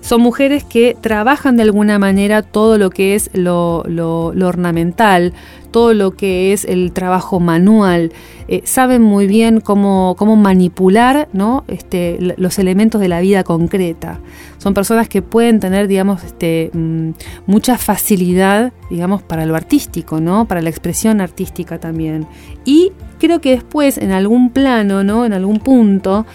Son 0.02 0.22
mujeres 0.22 0.64
que 0.64 0.96
trabajan 1.00 1.58
de 1.58 1.64
alguna 1.64 2.00
manera 2.00 2.42
todo 2.42 2.78
lo 2.78 2.90
que 2.90 3.16
es 3.16 3.30
lo, 3.34 3.84
ornamental, 3.84 5.34
todo 5.72 5.94
lo 5.94 6.12
que 6.12 6.54
es 6.54 6.66
el 6.66 6.94
trabajo 6.94 7.40
manual, 7.40 8.12
eh, 8.48 8.62
saben 8.64 9.02
muy 9.02 9.28
bien 9.28 9.60
cómo, 9.60 10.16
cómo 10.18 10.36
manipular 10.36 11.28
¿no? 11.34 11.64
este, 11.68 12.18
los 12.38 12.58
elementos 12.58 13.00
de 13.02 13.08
la 13.08 13.20
vida 13.20 13.44
concreta. 13.44 14.20
Son 14.58 14.74
personas 14.74 15.08
que 15.08 15.22
pueden 15.22 15.60
tener, 15.60 15.88
digamos, 15.88 16.24
este, 16.24 16.72
mm, 16.74 17.12
mucha 17.46 17.78
facilidad, 17.78 18.74
digamos, 18.90 19.22
para 19.22 19.46
lo 19.46 19.56
artístico, 19.56 20.20
¿no? 20.20 20.46
Para 20.46 20.62
la 20.62 20.70
expresión 20.70 21.22
artística 21.22 21.80
también. 21.80 22.26
Y 22.66 22.92
creo 23.20 23.40
que 23.42 23.52
después, 23.52 23.98
en 23.98 24.12
algún 24.12 24.50
plano, 24.50 25.04
¿no? 25.04 25.26
En 25.26 25.34
algún 25.34 25.60
punto, 25.60 26.26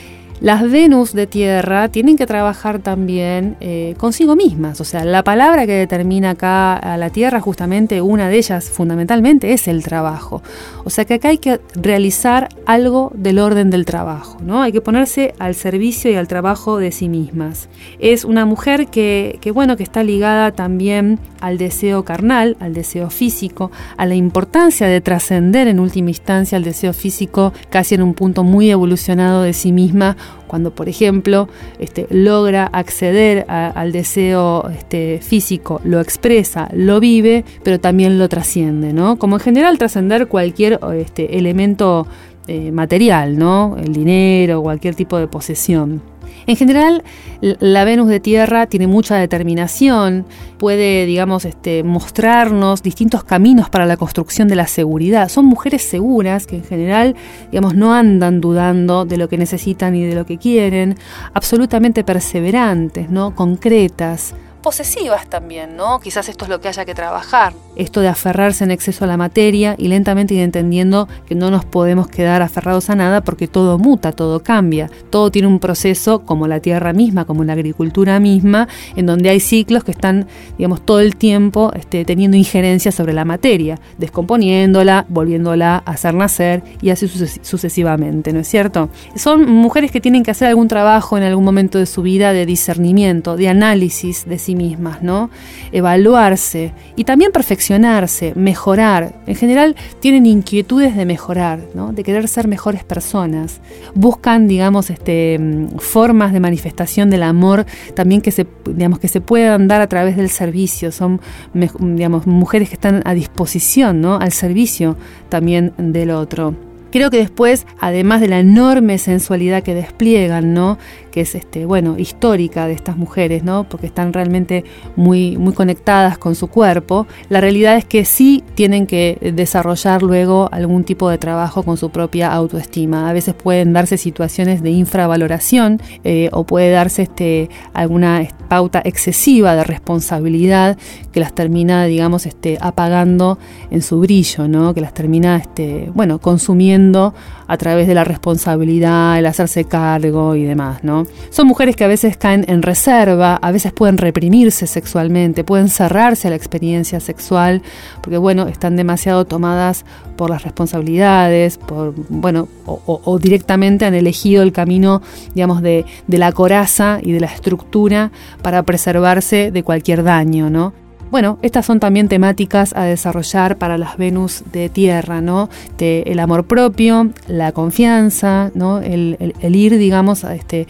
las 0.41 0.71
Venus 0.71 1.13
de 1.13 1.27
Tierra 1.27 1.89
tienen 1.89 2.17
que 2.17 2.27
trabajar 2.27 2.79
también 2.79 3.57
eh, 3.61 3.95
consigo 3.99 4.37
mismas, 4.37 4.81
o 4.81 4.85
sea, 4.85 5.05
la 5.05 5.23
palabra 5.23 5.67
que 5.67 5.73
determina 5.73 6.31
acá 6.31 6.75
a 6.75 6.97
la 6.97 7.11
Tierra, 7.11 7.41
justamente 7.41 8.01
una 8.01 8.29
de 8.29 8.37
ellas 8.37 8.71
fundamentalmente 8.71 9.53
es 9.53 9.69
el 9.69 9.83
trabajo. 9.83 10.43
O 10.85 10.91
sea 10.91 11.05
que 11.05 11.15
acá 11.15 11.29
hay 11.29 11.39
que 11.39 11.61
realizar 11.75 12.49
algo 12.67 13.11
del 13.15 13.39
orden 13.39 13.71
del 13.71 13.85
trabajo, 13.85 14.39
¿no? 14.43 14.63
Hay 14.63 14.73
que 14.73 14.81
ponerse 14.81 15.35
al 15.39 15.55
servicio 15.55 16.11
y 16.11 16.15
al 16.15 16.29
trabajo 16.29 16.79
de 16.79 16.93
sí 16.93 17.09
mismas. 17.09 17.69
Es 17.99 18.25
una 18.25 18.45
mujer 18.45 18.89
que, 18.89 19.39
bueno, 19.55 19.77
que 19.77 19.83
está 19.83 20.03
ligada 20.03 20.53
también 20.53 21.19
al 21.41 21.59
deseo 21.59 22.05
carnal, 22.05 22.57
al 22.61 22.75
deseo 22.75 23.11
físico, 23.11 23.71
a 23.97 24.07
la 24.07 24.15
importancia 24.15 24.87
de 24.87 25.01
trascender 25.01 25.69
en 25.69 25.81
última 25.81 26.11
instancia 26.11 26.57
al 26.57 26.65
deseo 26.65 26.93
físico 26.93 27.53
casi 27.71 27.95
en 27.95 28.03
un 28.03 28.15
punto 28.15 28.45
muy 28.45 28.71
evolucionado 28.71 29.43
de 29.43 29.53
sí 29.53 29.73
misma 29.73 30.17
cuando, 30.47 30.75
por 30.75 30.89
ejemplo, 30.89 31.49
este, 31.79 32.07
logra 32.11 32.67
acceder 32.67 33.45
al 33.49 33.93
deseo 33.93 34.69
este, 34.71 35.21
físico, 35.23 35.81
lo 35.85 36.01
expresa, 36.01 36.69
lo 36.73 37.01
vive, 37.01 37.45
pero 37.63 37.81
también 37.81 38.19
lo 38.19 38.29
trasciende, 38.29 38.93
¿no? 38.93 39.17
Como 39.17 39.37
en 39.37 39.41
general 39.41 39.79
trascender 39.79 40.29
cualquier 40.29 40.79
este, 40.97 41.39
elemento 41.39 42.07
eh, 42.47 42.71
material, 42.73 43.39
¿no? 43.39 43.77
El 43.83 43.93
dinero, 43.93 44.63
cualquier 44.63 44.95
tipo 44.95 45.19
de 45.19 45.27
posesión. 45.27 46.14
En 46.47 46.57
general, 46.57 47.03
la 47.41 47.85
Venus 47.85 48.09
de 48.09 48.21
Tierra 48.21 48.67
tiene 48.67 48.87
mucha 48.87 49.17
determinación, 49.17 50.27
puede, 50.59 51.07
digamos, 51.07 51.45
este, 51.45 51.83
mostrarnos 51.83 52.83
distintos 52.83 53.25
caminos 53.25 53.71
para 53.71 53.87
la 53.87 53.97
construcción 53.97 54.49
de 54.49 54.57
la 54.57 54.67
seguridad. 54.67 55.29
Son 55.29 55.47
mujeres 55.47 55.83
seguras 55.83 56.47
que 56.47 56.57
en 56.57 56.65
general, 56.65 57.15
digamos, 57.51 57.75
no 57.75 57.95
andan 57.95 58.41
dudando 58.41 59.05
de 59.05 59.17
lo 59.17 59.29
que 59.29 59.39
necesitan 59.39 59.95
y 59.95 60.05
de 60.05 60.15
lo 60.15 60.27
que 60.27 60.39
quieren, 60.39 60.97
absolutamente 61.33 62.05
perseverantes, 62.05 63.11
¿no? 63.11 63.35
Concretas, 63.35 64.35
posesivas 64.65 65.29
también, 65.29 65.77
¿no? 65.77 66.01
Quizás 66.01 66.31
esto 66.31 66.47
es 66.47 66.49
lo 66.49 66.59
que 66.59 66.69
haya 66.69 66.87
que 66.87 66.95
trabajar. 66.95 67.53
Esto 67.77 68.01
de 68.01 68.09
aferrarse 68.09 68.65
en 68.65 68.71
exceso 68.71 69.05
a 69.05 69.07
la 69.07 69.19
materia 69.19 69.75
y 69.77 69.89
lentamente 69.89 70.33
ir 70.33 70.41
entendiendo 70.41 71.07
que 71.27 71.35
no 71.35 71.51
nos 71.51 71.67
podemos 71.67 72.09
quedar 72.09 72.41
aferrados 72.41 72.89
a 72.89 72.95
nada 72.95 73.21
porque 73.21 73.47
todo 73.47 73.79
muta, 73.79 74.13
todo 74.13 74.43
cambia. 74.43 74.91
Todo 75.11 75.31
tiene 75.31 75.49
un 75.49 75.59
proceso 75.59 76.21
como 76.21 76.49
la 76.49 76.61
tierra 76.61 76.95
misma, 76.95 77.27
como 77.27 77.45
la 77.45 77.53
agricultura 77.53 78.19
misma, 78.21 78.67
en 78.97 79.05
donde 79.05 79.29
hay 79.29 79.39
ciclos 79.39 79.85
que 79.85 79.91
están, 79.91 80.29
digamos, 80.57 80.81
todo 80.81 81.01
el 81.01 81.17
tiempo 81.17 81.71
este, 81.75 82.07
teniendo 82.07 82.39
injerencia 82.39 82.91
sobre 82.91 83.13
la 83.13 83.27
materia, 83.27 83.79
descomponiéndola, 83.99 85.05
volviéndola 85.11 85.83
a 85.85 85.91
hacer 85.91 86.15
nacer 86.15 86.63
y 86.81 86.89
así 86.89 87.07
sucesivamente, 87.43 88.33
¿no 88.33 88.41
es 88.41 88.49
cierto? 88.49 88.89
Son 89.15 89.45
mujeres 89.47 89.91
que 89.91 90.01
tienen 90.01 90.23
que 90.23 90.31
hacer 90.31 90.49
algún 90.49 90.69
trabajo 90.69 91.19
en 91.19 91.25
algún 91.25 91.45
momento 91.45 91.79
de 91.79 91.85
su 91.85 92.01
vida 92.01 92.33
de 92.33 92.47
discernimiento, 92.47 93.37
de 93.37 93.49
análisis 93.49 94.25
de 94.25 94.39
sí 94.39 94.54
mismas, 94.55 95.03
¿no? 95.03 95.31
Evaluarse 95.73 96.73
y 96.97 97.05
también 97.05 97.33
perfeccionarse, 97.33 98.33
mejorar. 98.37 99.15
En 99.27 99.35
general 99.35 99.77
tienen 100.01 100.27
inquietudes 100.27 100.97
de 100.97 101.05
mejorar, 101.07 101.61
¿no? 101.75 101.93
De 101.93 102.03
querer 102.05 102.29
ser 102.29 102.49
mejores 102.49 102.85
personas. 102.85 103.61
Buscan, 103.95 104.49
digamos, 104.49 104.91
este, 104.91 105.39
mm, 105.39 105.79
formas 105.79 106.33
de 106.33 106.41
manifestación 106.41 107.11
del 107.11 107.23
amor 107.23 107.67
también 107.95 108.21
que 108.21 108.31
se, 108.31 108.47
digamos, 108.67 108.99
que 108.99 109.09
se 109.09 109.21
puedan 109.21 109.69
dar 109.69 109.81
a 109.81 109.89
través 109.89 110.17
del 110.17 110.31
servicio. 110.31 110.93
Son, 110.93 111.21
digamos, 111.53 112.27
mujeres 112.27 112.69
que 112.69 112.75
están 112.75 113.03
a 113.05 113.15
disposición, 113.15 114.01
¿no? 114.01 114.17
Al 114.17 114.33
servicio 114.33 114.97
también 115.29 115.73
del 115.77 116.11
otro. 116.11 116.74
Creo 116.95 117.11
que 117.11 117.17
después, 117.17 117.67
además 117.81 118.21
de 118.21 118.29
la 118.29 118.39
enorme 118.39 118.99
sensualidad 118.99 119.65
que 119.65 119.75
despliegan, 119.75 120.55
¿no? 120.55 120.79
que 121.15 121.21
es 121.21 121.37
este, 121.37 121.65
bueno, 121.65 121.97
histórica 121.97 122.67
de 122.67 122.73
estas 122.73 122.97
mujeres, 122.97 123.45
¿no? 123.45 123.69
Porque 123.69 123.87
están 123.87 124.13
realmente 124.13 124.65
muy, 124.97 125.37
muy 125.37 125.53
conectadas 125.53 126.19
con 126.19 126.35
su 126.35 126.49
cuerpo. 126.49 127.07
La 127.29 127.41
realidad 127.41 127.77
es 127.77 127.85
que 127.85 128.05
sí 128.05 128.43
tienen 128.57 128.89
que 128.89 129.33
desarrollar 129.33 130.03
luego 130.03 130.49
algún 130.51 130.83
tipo 130.83 131.09
de 131.09 131.19
trabajo 131.19 131.63
con 131.63 131.77
su 131.77 131.91
propia 131.91 132.33
autoestima. 132.33 133.09
A 133.09 133.13
veces 133.13 133.33
pueden 133.33 133.73
darse 133.73 133.97
situaciones 133.97 134.61
de 134.61 134.71
infravaloración 134.71 135.81
eh, 136.03 136.31
o 136.33 136.43
puede 136.43 136.73
darse 136.73 137.03
este, 137.03 137.49
alguna 137.75 138.27
pauta 138.49 138.83
excesiva 138.85 139.55
de 139.55 139.63
responsabilidad 139.63 140.77
que 141.13 141.21
las 141.21 141.33
termina, 141.33 141.85
digamos, 141.85 142.27
este, 142.27 142.59
apagando 142.61 143.39
en 143.71 143.83
su 143.83 144.01
brillo, 144.01 144.49
¿no? 144.49 144.75
Que 144.75 144.81
las 144.81 144.93
termina, 144.93 145.37
este, 145.37 145.93
bueno, 145.95 146.19
consumiendo 146.19 146.84
a 146.93 147.57
través 147.57 147.87
de 147.87 147.95
la 147.95 148.05
responsabilidad, 148.05 149.19
el 149.19 149.27
hacerse 149.27 149.65
cargo 149.65 150.35
y 150.35 150.45
demás, 150.45 150.83
¿no? 150.83 151.07
Son 151.31 151.47
mujeres 151.47 151.77
que 151.77 151.85
a 151.85 151.89
veces 151.89 152.17
caen 152.17 152.45
en 152.49 152.63
reserva, 152.63 153.37
a 153.37 153.53
veces 153.53 153.73
pueden 153.73 153.99
reprimirse 153.99 154.67
sexualmente, 154.67 155.45
pueden 155.45 155.69
cerrarse 155.69 156.29
a 156.29 156.31
la 156.31 156.37
experiencia 156.37 157.01
sexual, 157.01 157.63
porque 158.03 158.19
bueno, 158.19 158.49
están 158.49 158.77
demasiado 158.77 159.25
tomadas 159.25 159.85
por 160.17 160.31
las 160.31 160.43
responsabilidades, 160.43 161.59
por, 161.59 161.95
bueno, 162.09 162.49
o, 162.67 163.19
directamente 163.19 163.85
han 163.85 163.95
elegido 163.95 164.43
el 164.43 164.53
camino, 164.53 165.03
digamos, 165.35 165.61
de, 165.63 165.85
de 166.07 166.19
la 166.19 166.33
coraza 166.33 166.99
y 167.03 167.13
de 167.13 167.21
la 167.21 167.27
estructura 167.27 168.11
para 168.43 168.63
preservarse 168.63 169.51
de 169.51 169.63
cualquier 169.63 170.03
daño, 170.03 170.51
¿no? 170.51 170.84
Bueno, 171.15 171.39
estas 171.43 171.65
son 171.65 171.79
también 171.79 172.09
temáticas 172.09 172.73
a 172.75 172.83
desarrollar 172.83 173.57
para 173.57 173.79
las 173.79 173.97
Venus 173.97 174.43
de 174.51 174.69
Tierra, 174.69 175.21
¿no? 175.21 175.49
el 175.79 176.19
amor 176.19 176.45
propio, 176.49 177.13
la 177.29 177.53
confianza, 177.53 178.51
¿no? 178.57 178.81
El, 178.81 179.17
ir, 179.41 179.79
digamos, 179.79 180.25
este, 180.25 180.67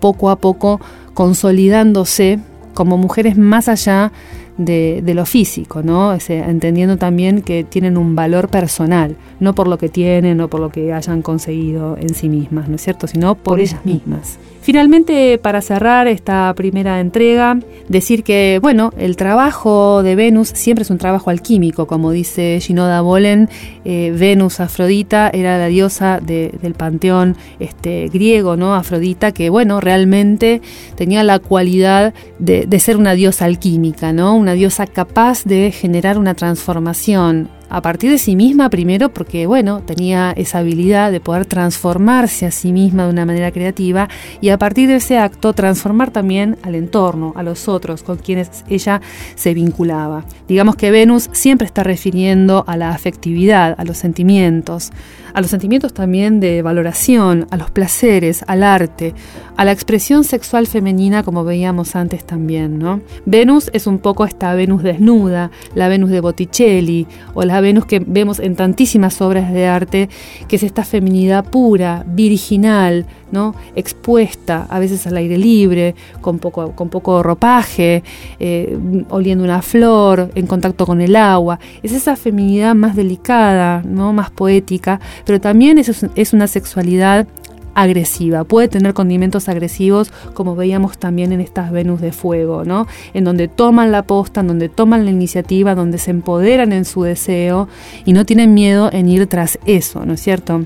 poco 0.00 0.30
a 0.30 0.36
poco 0.36 0.80
consolidándose 1.12 2.38
como 2.72 2.96
mujeres 2.96 3.36
más 3.36 3.68
allá 3.68 4.10
de, 4.56 5.02
lo 5.14 5.26
físico, 5.26 5.82
¿no? 5.82 6.16
entendiendo 6.28 6.96
también 6.96 7.42
que 7.42 7.64
tienen 7.64 7.96
un 7.96 8.14
valor 8.14 8.48
personal, 8.48 9.16
no 9.40 9.54
por 9.54 9.68
lo 9.68 9.78
que 9.78 9.88
tienen 9.88 10.40
o 10.40 10.48
por 10.48 10.60
lo 10.60 10.70
que 10.70 10.92
hayan 10.92 11.22
conseguido 11.22 11.96
en 11.98 12.14
sí 12.14 12.28
mismas, 12.28 12.68
¿no 12.68 12.76
es 12.76 12.82
cierto? 12.82 13.06
Sino 13.06 13.34
por 13.34 13.60
ellas 13.60 13.84
mismas. 13.84 14.38
Finalmente, 14.64 15.36
para 15.36 15.60
cerrar 15.60 16.08
esta 16.08 16.50
primera 16.54 16.98
entrega, 16.98 17.58
decir 17.88 18.24
que, 18.24 18.58
bueno, 18.62 18.94
el 18.96 19.14
trabajo 19.14 20.02
de 20.02 20.16
Venus 20.16 20.48
siempre 20.48 20.84
es 20.84 20.90
un 20.90 20.96
trabajo 20.96 21.28
alquímico, 21.28 21.86
como 21.86 22.12
dice 22.12 22.58
Shinoda 22.62 23.02
Bolen, 23.02 23.50
eh, 23.84 24.14
Venus 24.18 24.60
Afrodita 24.60 25.28
era 25.28 25.58
la 25.58 25.66
diosa 25.66 26.18
del 26.18 26.74
panteón 26.78 27.36
este, 27.58 28.08
griego, 28.08 28.56
¿no? 28.56 28.74
Afrodita, 28.74 29.32
que, 29.32 29.50
bueno, 29.50 29.82
realmente 29.82 30.62
tenía 30.94 31.22
la 31.24 31.40
cualidad 31.40 32.14
de, 32.38 32.64
de 32.64 32.78
ser 32.78 32.96
una 32.96 33.12
diosa 33.12 33.44
alquímica, 33.44 34.14
¿no? 34.14 34.34
Una 34.44 34.52
diosa 34.52 34.86
capaz 34.86 35.44
de 35.44 35.72
generar 35.72 36.18
una 36.18 36.34
transformación 36.34 37.48
a 37.70 37.80
partir 37.80 38.10
de 38.10 38.18
sí 38.18 38.36
misma 38.36 38.68
primero 38.68 39.08
porque, 39.08 39.46
bueno, 39.46 39.80
tenía 39.80 40.32
esa 40.36 40.58
habilidad 40.58 41.10
de 41.10 41.18
poder 41.18 41.46
transformarse 41.46 42.44
a 42.44 42.50
sí 42.50 42.70
misma 42.70 43.04
de 43.04 43.10
una 43.10 43.24
manera 43.24 43.50
creativa 43.52 44.06
y 44.42 44.50
a 44.50 44.58
partir 44.58 44.90
de 44.90 44.96
ese 44.96 45.16
acto 45.16 45.54
transformar 45.54 46.10
también 46.10 46.58
al 46.62 46.74
entorno, 46.74 47.32
a 47.36 47.42
los 47.42 47.68
otros 47.68 48.02
con 48.02 48.18
quienes 48.18 48.64
ella 48.68 49.00
se 49.34 49.54
vinculaba. 49.54 50.26
Digamos 50.46 50.76
que 50.76 50.90
Venus 50.90 51.30
siempre 51.32 51.66
está 51.66 51.82
refiriendo 51.82 52.64
a 52.66 52.76
la 52.76 52.90
afectividad, 52.90 53.74
a 53.78 53.84
los 53.84 53.96
sentimientos, 53.96 54.92
a 55.34 55.40
los 55.40 55.50
sentimientos 55.50 55.92
también 55.92 56.40
de 56.40 56.62
valoración, 56.62 57.46
a 57.50 57.56
los 57.56 57.70
placeres, 57.70 58.44
al 58.46 58.62
arte, 58.62 59.14
a 59.56 59.64
la 59.64 59.72
expresión 59.72 60.24
sexual 60.24 60.66
femenina 60.66 61.22
como 61.22 61.44
veíamos 61.44 61.96
antes 61.96 62.24
también, 62.24 62.78
¿no? 62.78 63.00
Venus 63.26 63.70
es 63.72 63.86
un 63.86 63.98
poco 63.98 64.24
esta 64.24 64.54
Venus 64.54 64.82
desnuda, 64.82 65.50
la 65.74 65.88
Venus 65.88 66.10
de 66.10 66.20
Botticelli 66.20 67.06
o 67.34 67.42
la 67.42 67.60
Venus 67.60 67.84
que 67.84 67.98
vemos 67.98 68.38
en 68.38 68.56
tantísimas 68.56 69.20
obras 69.20 69.52
de 69.52 69.66
arte, 69.66 70.08
que 70.48 70.56
es 70.56 70.62
esta 70.62 70.84
feminidad 70.84 71.44
pura, 71.44 72.04
virginal, 72.06 73.06
¿no? 73.34 73.54
expuesta, 73.74 74.66
a 74.70 74.78
veces 74.78 75.06
al 75.06 75.16
aire 75.16 75.36
libre, 75.36 75.94
con 76.20 76.38
poco, 76.38 76.72
con 76.72 76.88
poco 76.88 77.22
ropaje, 77.22 78.04
eh, 78.38 78.78
oliendo 79.10 79.42
una 79.44 79.60
flor, 79.60 80.30
en 80.36 80.46
contacto 80.46 80.86
con 80.86 81.00
el 81.00 81.16
agua. 81.16 81.58
Es 81.82 81.92
esa 81.92 82.14
feminidad 82.14 82.74
más 82.76 82.94
delicada, 82.94 83.82
¿no? 83.84 84.12
más 84.12 84.30
poética, 84.30 85.00
pero 85.24 85.40
también 85.40 85.78
es, 85.78 86.06
es 86.14 86.32
una 86.32 86.46
sexualidad 86.46 87.26
agresiva, 87.74 88.44
puede 88.44 88.68
tener 88.68 88.94
condimentos 88.94 89.48
agresivos 89.48 90.12
como 90.32 90.54
veíamos 90.54 90.96
también 90.96 91.32
en 91.32 91.40
estas 91.40 91.72
Venus 91.72 92.00
de 92.00 92.12
fuego, 92.12 92.64
¿no? 92.64 92.86
En 93.12 93.24
donde 93.24 93.48
toman 93.48 93.92
la 93.92 94.04
posta, 94.04 94.40
en 94.40 94.48
donde 94.48 94.68
toman 94.68 95.04
la 95.04 95.10
iniciativa, 95.10 95.74
donde 95.74 95.98
se 95.98 96.12
empoderan 96.12 96.72
en 96.72 96.84
su 96.84 97.02
deseo 97.02 97.68
y 98.04 98.12
no 98.12 98.24
tienen 98.24 98.54
miedo 98.54 98.90
en 98.92 99.08
ir 99.08 99.26
tras 99.26 99.58
eso, 99.66 100.06
¿no 100.06 100.14
es 100.14 100.20
cierto? 100.20 100.64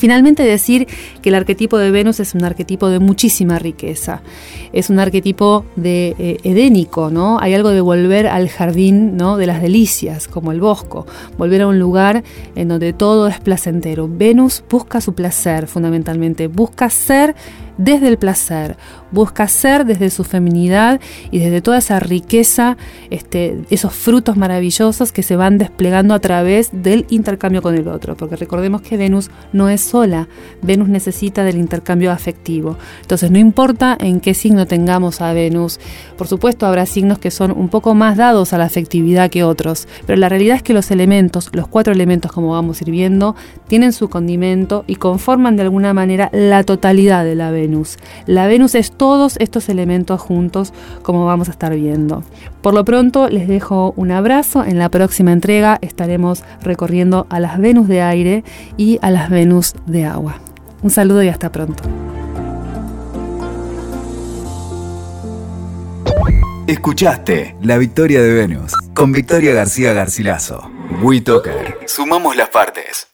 Finalmente 0.00 0.42
decir 0.44 0.88
que 1.20 1.28
el 1.28 1.34
arquetipo 1.34 1.76
de 1.76 1.90
Venus 1.90 2.20
es 2.20 2.34
un 2.34 2.42
arquetipo 2.42 2.88
de 2.88 3.00
muchísima 3.00 3.58
riqueza, 3.58 4.22
es 4.72 4.88
un 4.88 4.98
arquetipo 4.98 5.66
de 5.76 6.16
eh, 6.18 6.38
edénico, 6.42 7.10
¿no? 7.10 7.38
Hay 7.38 7.52
algo 7.52 7.68
de 7.68 7.82
volver 7.82 8.26
al 8.26 8.48
jardín, 8.48 9.18
¿no? 9.18 9.36
De 9.36 9.46
las 9.46 9.60
delicias, 9.60 10.26
como 10.26 10.52
el 10.52 10.60
bosco, 10.62 11.06
volver 11.36 11.60
a 11.60 11.66
un 11.66 11.78
lugar 11.78 12.24
en 12.54 12.68
donde 12.68 12.94
todo 12.94 13.28
es 13.28 13.40
placentero. 13.40 14.08
Venus 14.10 14.64
busca 14.70 15.02
su 15.02 15.12
placer 15.12 15.66
fundamentalmente, 15.66 16.46
busca 16.46 16.88
ser 16.88 17.34
desde 17.80 18.08
el 18.08 18.18
placer, 18.18 18.76
busca 19.10 19.48
ser 19.48 19.86
desde 19.86 20.10
su 20.10 20.22
feminidad 20.22 21.00
y 21.30 21.38
desde 21.38 21.62
toda 21.62 21.78
esa 21.78 21.98
riqueza, 21.98 22.76
este, 23.08 23.58
esos 23.70 23.94
frutos 23.94 24.36
maravillosos 24.36 25.12
que 25.12 25.22
se 25.22 25.34
van 25.34 25.56
desplegando 25.56 26.12
a 26.14 26.18
través 26.18 26.70
del 26.72 27.06
intercambio 27.08 27.62
con 27.62 27.74
el 27.74 27.88
otro, 27.88 28.16
porque 28.16 28.36
recordemos 28.36 28.82
que 28.82 28.98
Venus 28.98 29.30
no 29.52 29.70
es 29.70 29.80
sola, 29.80 30.28
Venus 30.62 30.88
necesita 30.88 31.42
del 31.42 31.56
intercambio 31.56 32.12
afectivo. 32.12 32.76
Entonces 33.00 33.30
no 33.30 33.38
importa 33.38 33.96
en 33.98 34.20
qué 34.20 34.34
signo 34.34 34.66
tengamos 34.66 35.22
a 35.22 35.32
Venus, 35.32 35.80
por 36.18 36.28
supuesto 36.28 36.66
habrá 36.66 36.84
signos 36.84 37.18
que 37.18 37.30
son 37.30 37.50
un 37.50 37.70
poco 37.70 37.94
más 37.94 38.18
dados 38.18 38.52
a 38.52 38.58
la 38.58 38.64
afectividad 38.64 39.30
que 39.30 39.42
otros, 39.42 39.88
pero 40.06 40.18
la 40.18 40.28
realidad 40.28 40.56
es 40.56 40.62
que 40.62 40.74
los 40.74 40.90
elementos, 40.90 41.48
los 41.52 41.66
cuatro 41.66 41.94
elementos 41.94 42.30
como 42.30 42.50
vamos 42.50 42.80
a 42.80 42.84
ir 42.84 42.90
viendo, 42.90 43.36
tienen 43.68 43.94
su 43.94 44.10
condimento 44.10 44.84
y 44.86 44.96
conforman 44.96 45.56
de 45.56 45.62
alguna 45.62 45.94
manera 45.94 46.28
la 46.32 46.62
totalidad 46.62 47.24
de 47.24 47.34
la 47.34 47.50
La 48.26 48.46
Venus 48.46 48.74
es 48.74 48.92
todos 48.92 49.36
estos 49.38 49.68
elementos 49.68 50.20
juntos 50.20 50.72
como 51.02 51.26
vamos 51.26 51.48
a 51.48 51.52
estar 51.52 51.74
viendo. 51.74 52.22
Por 52.62 52.74
lo 52.74 52.84
pronto 52.84 53.28
les 53.28 53.48
dejo 53.48 53.94
un 53.96 54.10
abrazo. 54.10 54.64
En 54.64 54.78
la 54.78 54.88
próxima 54.88 55.32
entrega 55.32 55.78
estaremos 55.80 56.42
recorriendo 56.62 57.26
a 57.30 57.40
las 57.40 57.58
Venus 57.58 57.88
de 57.88 58.02
aire 58.02 58.44
y 58.76 58.98
a 59.02 59.10
las 59.10 59.30
Venus 59.30 59.74
de 59.86 60.04
agua. 60.04 60.36
Un 60.82 60.90
saludo 60.90 61.22
y 61.22 61.28
hasta 61.28 61.52
pronto. 61.52 61.82
Escuchaste 66.66 67.56
La 67.62 67.78
Victoria 67.78 68.22
de 68.22 68.32
Venus 68.32 68.74
con 68.94 69.12
Victoria 69.12 69.52
García 69.52 69.92
Garcilaso. 69.92 70.70
WeToker. 71.02 71.78
Sumamos 71.86 72.36
las 72.36 72.48
partes. 72.50 73.09